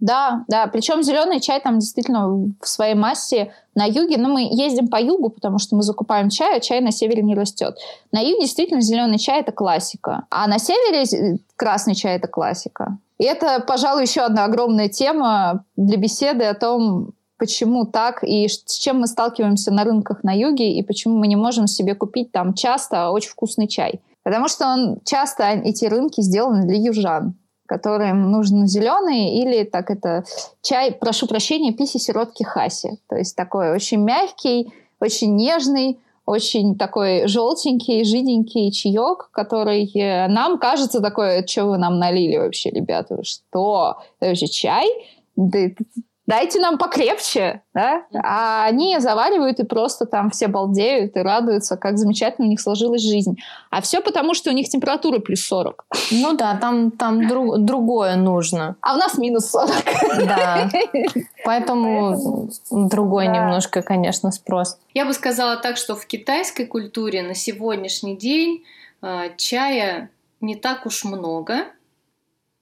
Да, 0.01 0.45
да. 0.47 0.65
Причем 0.65 1.03
зеленый 1.03 1.39
чай 1.39 1.61
там 1.61 1.77
действительно 1.77 2.27
в 2.59 2.67
своей 2.67 2.95
массе 2.95 3.53
на 3.75 3.85
юге. 3.85 4.17
Ну, 4.17 4.29
мы 4.33 4.49
ездим 4.51 4.87
по 4.87 4.99
югу, 4.99 5.29
потому 5.29 5.59
что 5.59 5.75
мы 5.75 5.83
закупаем 5.83 6.29
чай, 6.29 6.57
а 6.57 6.59
чай 6.59 6.81
на 6.81 6.91
севере 6.91 7.21
не 7.21 7.35
растет. 7.35 7.77
На 8.11 8.19
юге 8.19 8.41
действительно 8.41 8.81
зеленый 8.81 9.19
чай 9.19 9.41
это 9.41 9.51
классика. 9.51 10.25
А 10.31 10.47
на 10.47 10.57
севере 10.57 11.37
красный 11.55 11.93
чай 11.93 12.15
это 12.15 12.27
классика. 12.27 12.97
И 13.19 13.25
это, 13.25 13.63
пожалуй, 13.65 14.01
еще 14.01 14.21
одна 14.21 14.45
огромная 14.45 14.89
тема 14.89 15.63
для 15.75 15.97
беседы 15.97 16.45
о 16.45 16.55
том, 16.55 17.11
почему 17.37 17.85
так 17.85 18.23
и 18.23 18.47
с 18.47 18.79
чем 18.79 19.01
мы 19.01 19.07
сталкиваемся 19.07 19.71
на 19.71 19.83
рынках 19.83 20.23
на 20.23 20.31
юге 20.35 20.73
и 20.73 20.81
почему 20.81 21.19
мы 21.19 21.27
не 21.27 21.35
можем 21.35 21.67
себе 21.67 21.93
купить 21.93 22.31
там 22.31 22.55
часто 22.55 23.11
очень 23.11 23.29
вкусный 23.29 23.67
чай. 23.67 24.01
Потому 24.23 24.47
что 24.47 24.65
он 24.65 24.99
часто 25.05 25.43
эти 25.43 25.85
рынки 25.85 26.21
сделаны 26.21 26.65
для 26.65 26.77
южан 26.77 27.35
которым 27.71 28.29
нужен 28.31 28.67
зеленый 28.67 29.39
или 29.39 29.63
так 29.63 29.89
это 29.91 30.25
чай, 30.61 30.91
прошу 30.91 31.25
прощения, 31.25 31.71
писи 31.71 31.99
сиротки 31.99 32.43
хаси. 32.43 32.99
То 33.07 33.15
есть 33.15 33.33
такой 33.37 33.71
очень 33.71 34.03
мягкий, 34.03 34.73
очень 34.99 35.37
нежный, 35.37 35.97
очень 36.25 36.77
такой 36.77 37.27
желтенький, 37.29 38.03
жиденький 38.03 38.73
чаек, 38.73 39.29
который 39.31 39.89
э, 39.95 40.27
нам 40.27 40.59
кажется 40.59 40.99
такой, 40.99 41.47
что 41.47 41.67
вы 41.67 41.77
нам 41.77 41.97
налили 41.97 42.35
вообще, 42.35 42.71
ребята, 42.71 43.23
что? 43.23 43.99
Это 44.19 44.31
вообще 44.31 44.47
чай? 44.47 44.87
Да 45.37 45.59
дайте 46.31 46.61
нам 46.61 46.77
покрепче, 46.77 47.61
да? 47.73 48.05
А 48.23 48.65
они 48.65 48.97
заваривают 48.99 49.59
и 49.59 49.65
просто 49.65 50.05
там 50.05 50.29
все 50.29 50.47
балдеют 50.47 51.17
и 51.17 51.19
радуются, 51.19 51.75
как 51.75 51.97
замечательно 51.97 52.47
у 52.47 52.49
них 52.49 52.61
сложилась 52.61 53.01
жизнь. 53.01 53.35
А 53.69 53.81
все 53.81 53.99
потому, 53.99 54.33
что 54.33 54.49
у 54.49 54.53
них 54.53 54.69
температура 54.69 55.19
плюс 55.19 55.41
40. 55.41 55.85
Ну 56.11 56.31
да, 56.33 56.55
там, 56.55 56.91
там 56.91 57.27
друг, 57.27 57.59
другое 57.59 58.15
нужно. 58.15 58.77
А 58.79 58.93
у 58.93 58.97
нас 58.97 59.17
минус 59.17 59.49
40. 59.49 59.71
Да. 60.25 60.69
Поэтому 61.43 62.49
другой 62.71 63.27
немножко, 63.27 63.81
конечно, 63.81 64.31
спрос. 64.31 64.77
Я 64.93 65.05
бы 65.05 65.11
сказала 65.11 65.57
так, 65.57 65.75
что 65.75 65.97
в 65.97 66.05
китайской 66.05 66.63
культуре 66.63 67.23
на 67.23 67.35
сегодняшний 67.35 68.15
день 68.15 68.63
э, 69.01 69.31
чая 69.35 70.09
не 70.39 70.55
так 70.55 70.85
уж 70.85 71.03
много, 71.03 71.65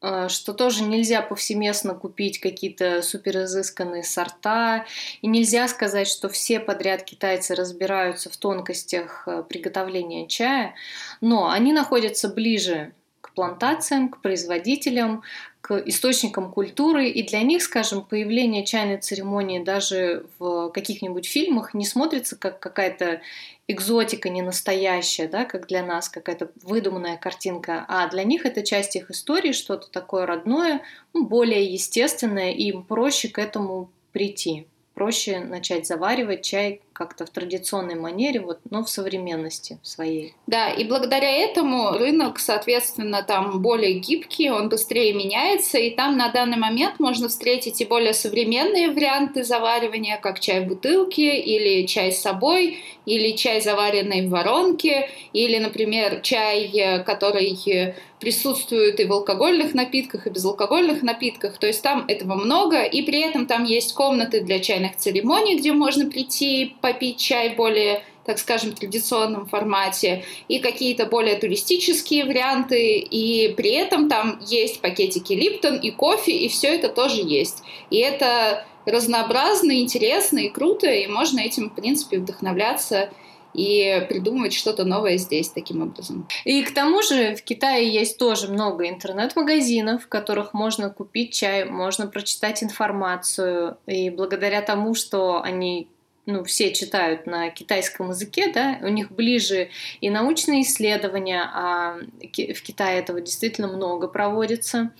что 0.02 0.54
тоже 0.54 0.84
нельзя 0.84 1.22
повсеместно 1.22 1.93
купить 1.93 2.39
какие-то 2.39 3.02
супер 3.02 3.43
изысканные 3.43 4.04
сорта, 4.04 4.86
и 5.22 5.28
нельзя 5.28 5.68
сказать, 5.68 6.08
что 6.08 6.30
все 6.30 6.60
подряд 6.60 7.04
китайцы 7.04 7.54
разбираются 7.54 8.30
в 8.30 8.38
тонкостях 8.38 9.24
э, 9.28 9.43
приготовления 9.47 10.28
чая, 10.28 10.76
но 11.20 11.50
они 11.50 11.74
находятся 11.74 12.30
ближе 12.30 12.93
к 13.20 13.34
плантациям, 13.34 14.10
к 14.10 14.22
производителям, 14.22 15.24
к 15.62 15.78
источникам 15.86 16.52
культуры, 16.52 17.10
и 17.10 17.22
для 17.22 17.41
них, 17.41 17.62
скажем, 17.62 18.04
появление 18.04 18.66
чайной 18.66 18.97
церемонии 18.97 19.60
даже 19.62 20.26
в 20.39 20.70
каких-нибудь 20.70 21.28
фильмах 21.28 21.74
не 21.74 21.86
смотрится 21.86 22.38
как 22.38 22.60
какая-то 22.60 23.22
экзотика 23.70 24.30
не 24.30 24.42
настоящая, 24.42 25.28
да, 25.28 25.46
как 25.46 25.68
для 25.68 25.84
нас 25.86 26.10
какая-то 26.10 26.50
выдуманная 26.64 27.18
картинка, 27.18 27.86
а 27.88 28.10
для 28.10 28.24
них 28.24 28.46
это 28.46 28.64
часть 28.64 28.96
их 28.96 29.12
истории, 29.12 29.52
что-то 29.52 29.92
такое 29.92 30.26
родное, 30.26 30.82
ну, 31.14 31.26
более 31.26 31.64
естественное, 31.64 32.52
и 32.52 32.64
им 32.70 32.84
проще 32.84 33.30
к 33.30 33.38
этому 33.38 33.92
прийти. 34.12 34.68
Проще 34.96 35.40
начать 35.40 35.86
заваривать 35.86 36.42
чай 36.42 36.82
как-то 37.00 37.26
в 37.26 37.30
традиционной 37.30 37.95
манере, 37.95 38.41
вот, 38.41 38.60
но 38.70 38.84
в 38.84 38.89
современности 38.89 39.80
своей. 39.84 40.34
Да, 40.47 40.70
и 40.70 40.84
благодаря 40.84 41.32
этому 41.32 41.91
рынок, 41.91 42.39
соответственно, 42.39 43.24
там 43.24 43.62
более 43.62 43.93
гибкий, 43.93 44.50
он 44.50 44.68
быстрее 44.68 45.14
меняется, 45.14 45.78
и 45.78 45.91
там 45.91 46.18
на 46.18 46.28
данный 46.28 46.58
момент 46.58 47.00
можно 47.00 47.30
встретить 47.30 47.80
и 47.80 47.86
более 47.86 48.14
современные 48.14 48.91
варианты 48.91 49.45
заваривания, 49.45 50.18
как 50.18 50.41
чай 50.41 50.60
в 50.60 50.68
бутылке, 50.68 51.39
или 51.39 51.86
чай 51.86 52.12
с 52.12 52.22
собой, 52.22 52.80
или 53.06 53.32
чай, 53.32 53.62
заваренный 53.62 54.28
в 54.28 54.30
воронке, 54.30 55.10
или, 55.32 55.58
например, 55.58 56.20
чай, 56.22 56.70
э, 56.78 57.00
который 57.04 57.95
присутствует 58.20 59.00
и 59.00 59.06
в 59.06 59.14
алкогольных 59.14 59.74
напитках, 59.74 60.28
и 60.28 60.30
безалкогольных 60.30 61.02
напитках. 61.04 61.58
То 61.58 61.68
есть 61.68 61.82
там 61.82 62.06
этого 62.08 62.36
много, 62.36 62.84
и 62.84 63.02
при 63.02 63.22
этом 63.22 63.45
там 63.45 63.64
есть 63.64 63.93
комнаты 63.93 64.41
для 64.41 64.60
чайных 64.60 64.97
церемоний, 64.97 65.58
где 65.58 65.72
можно 65.72 66.10
прийти 66.10 66.76
попить 66.94 67.20
чай 67.20 67.56
более 67.56 68.04
так 68.26 68.38
скажем, 68.38 68.74
традиционном 68.74 69.48
формате, 69.48 70.24
и 70.48 70.60
какие-то 70.60 71.08
более 71.08 71.36
туристические 71.36 72.26
варианты, 72.26 73.00
и 73.00 73.56
при 73.56 73.72
этом 73.72 74.08
там 74.08 74.40
есть 74.46 74.82
пакетики 74.82 75.34
Липтон 75.34 75.78
и 75.78 75.90
кофе, 75.90 76.34
и 76.34 76.48
все 76.48 76.68
это 76.68 76.90
тоже 76.90 77.22
есть. 77.24 77.64
И 77.90 77.98
это 77.98 78.68
разнообразно, 78.86 79.80
интересно 79.80 80.38
и 80.38 80.50
круто, 80.50 80.86
и 80.86 81.08
можно 81.08 81.40
этим, 81.40 81.72
в 81.72 81.74
принципе, 81.74 82.20
вдохновляться 82.20 83.10
и 83.56 84.06
придумывать 84.08 84.54
что-то 84.54 84.84
новое 84.84 85.18
здесь 85.18 85.50
таким 85.50 85.82
образом. 85.82 86.28
И 86.46 86.62
к 86.62 86.72
тому 86.72 87.02
же 87.02 87.36
в 87.36 87.42
Китае 87.42 87.92
есть 87.92 88.20
тоже 88.20 88.48
много 88.48 88.88
интернет-магазинов, 88.88 90.04
в 90.04 90.08
которых 90.08 90.54
можно 90.54 90.92
купить 90.92 91.34
чай, 91.34 91.66
можно 91.66 92.06
прочитать 92.06 92.62
информацию. 92.62 93.78
И 93.88 94.12
благодаря 94.12 94.62
тому, 94.62 94.94
что 94.94 95.42
они 95.42 95.88
ну, 96.26 96.44
все 96.44 96.74
читают 96.74 97.26
на 97.26 97.50
китайском 97.50 98.10
языке, 98.10 98.52
да, 98.52 98.78
у 98.82 98.88
них 98.88 99.12
ближе 99.12 99.70
и 100.00 100.10
научные 100.10 100.62
исследования, 100.62 101.42
а 101.42 101.98
в 102.22 102.62
Китае 102.62 103.00
этого 103.00 103.22
действительно 103.22 103.68
много 103.68 104.08
проводится. 104.08 104.92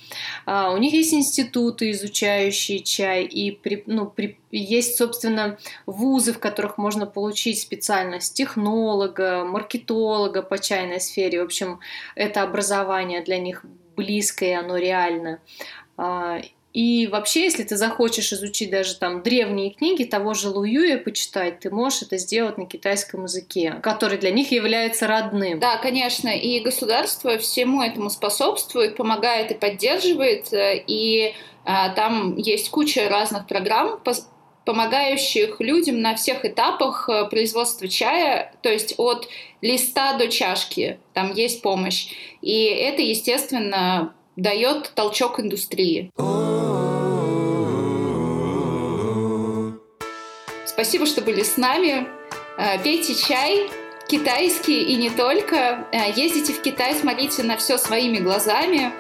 А 0.46 0.72
у 0.72 0.78
них 0.78 0.94
есть 0.94 1.14
институты, 1.14 1.92
изучающие 1.92 2.80
чай, 2.80 3.24
и 3.26 3.52
при, 3.52 3.84
ну, 3.86 4.08
при, 4.08 4.40
есть, 4.52 4.98
собственно, 4.98 5.58
вузы, 5.86 6.34
в 6.34 6.40
которых 6.40 6.78
можно 6.78 7.06
получить 7.06 7.60
специальность 7.60 8.34
технолога, 8.34 9.46
маркетолога 9.46 10.42
по 10.42 10.58
чайной 10.58 11.00
сфере. 11.00 11.42
В 11.42 11.46
общем, 11.46 11.80
это 12.16 12.42
образование 12.42 13.22
для 13.22 13.38
них 13.38 13.64
близкое, 13.96 14.60
оно 14.60 14.78
реально. 14.78 15.40
И 16.74 17.08
вообще, 17.08 17.44
если 17.44 17.64
ты 17.64 17.78
захочешь 17.78 18.32
изучить 18.32 18.70
даже 18.70 18.96
там 18.96 19.24
древние 19.24 19.72
книги 19.72 20.04
того 20.04 20.34
же 20.34 20.50
Луюя 20.50 20.98
почитать, 20.98 21.60
ты 21.60 21.72
можешь 21.72 22.04
это 22.04 22.18
сделать 22.18 22.58
на 22.58 22.66
китайском 22.66 23.24
языке, 23.24 23.76
который 23.82 24.18
для 24.18 24.32
них 24.32 24.52
является 24.52 25.08
родным. 25.08 25.60
Да, 25.60 25.78
конечно, 25.78 26.30
и 26.30 26.60
государство 26.60 27.38
всему 27.38 27.82
этому 27.82 28.10
способствует, 28.10 28.96
помогает 28.96 29.52
и 29.52 29.56
поддерживает, 29.56 30.54
э, 30.54 30.84
и 30.86 31.34
а, 31.66 31.90
там 31.90 32.38
есть 32.38 32.70
куча 32.70 33.10
разных 33.10 33.48
программ, 33.48 34.00
помогающих 34.66 35.60
людям 35.60 36.02
на 36.02 36.16
всех 36.16 36.46
этапах 36.46 37.10
э, 37.10 37.26
производства 37.30 37.88
чая, 37.88 38.54
то 38.62 38.70
есть 38.70 38.94
от 38.98 39.28
листа 39.62 40.18
до 40.18 40.28
чашки, 40.28 41.00
там 41.14 41.34
есть 41.34 41.64
помощь. 41.64 42.10
И 42.42 42.66
это, 42.66 43.02
естественно, 43.02 44.14
дает 44.36 44.92
толчок 44.96 45.40
индустрии. 45.40 46.12
Спасибо, 50.80 51.06
что 51.06 51.22
были 51.22 51.44
с 51.44 51.58
нами. 51.58 52.08
Э, 52.58 52.82
пейте 52.82 53.14
чай, 53.14 53.70
китайский 54.08 54.82
и 54.84 54.96
не 54.96 55.10
только. 55.10 55.86
Э, 55.92 56.10
ездите 56.10 56.54
в 56.54 56.62
Китай, 56.62 56.96
смотрите 56.96 57.44
на 57.44 57.58
все 57.58 57.78
своими 57.78 58.20
глазами. 58.20 58.94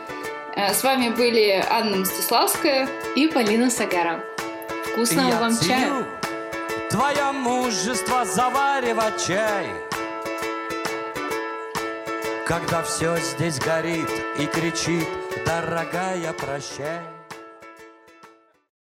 Э, 0.58 0.74
с 0.74 0.84
вами 0.84 1.08
были 1.08 1.66
Анна 1.70 2.00
Мстиславская 2.00 2.90
и 3.16 3.28
Полина 3.28 3.70
Сагара. 3.70 4.22
Вкусного 4.92 5.30
Я 5.30 5.40
вам 5.40 5.58
чая! 5.58 6.06
Твое 6.90 7.32
мужество 7.32 8.26
заваривать 8.26 9.26
чай 9.26 9.68
Когда 12.46 12.84
все 12.84 13.16
здесь 13.20 13.58
горит 13.58 14.10
и 14.38 14.48
кричит 14.48 15.08
Дорогая, 15.46 16.34
прощай 16.34 17.19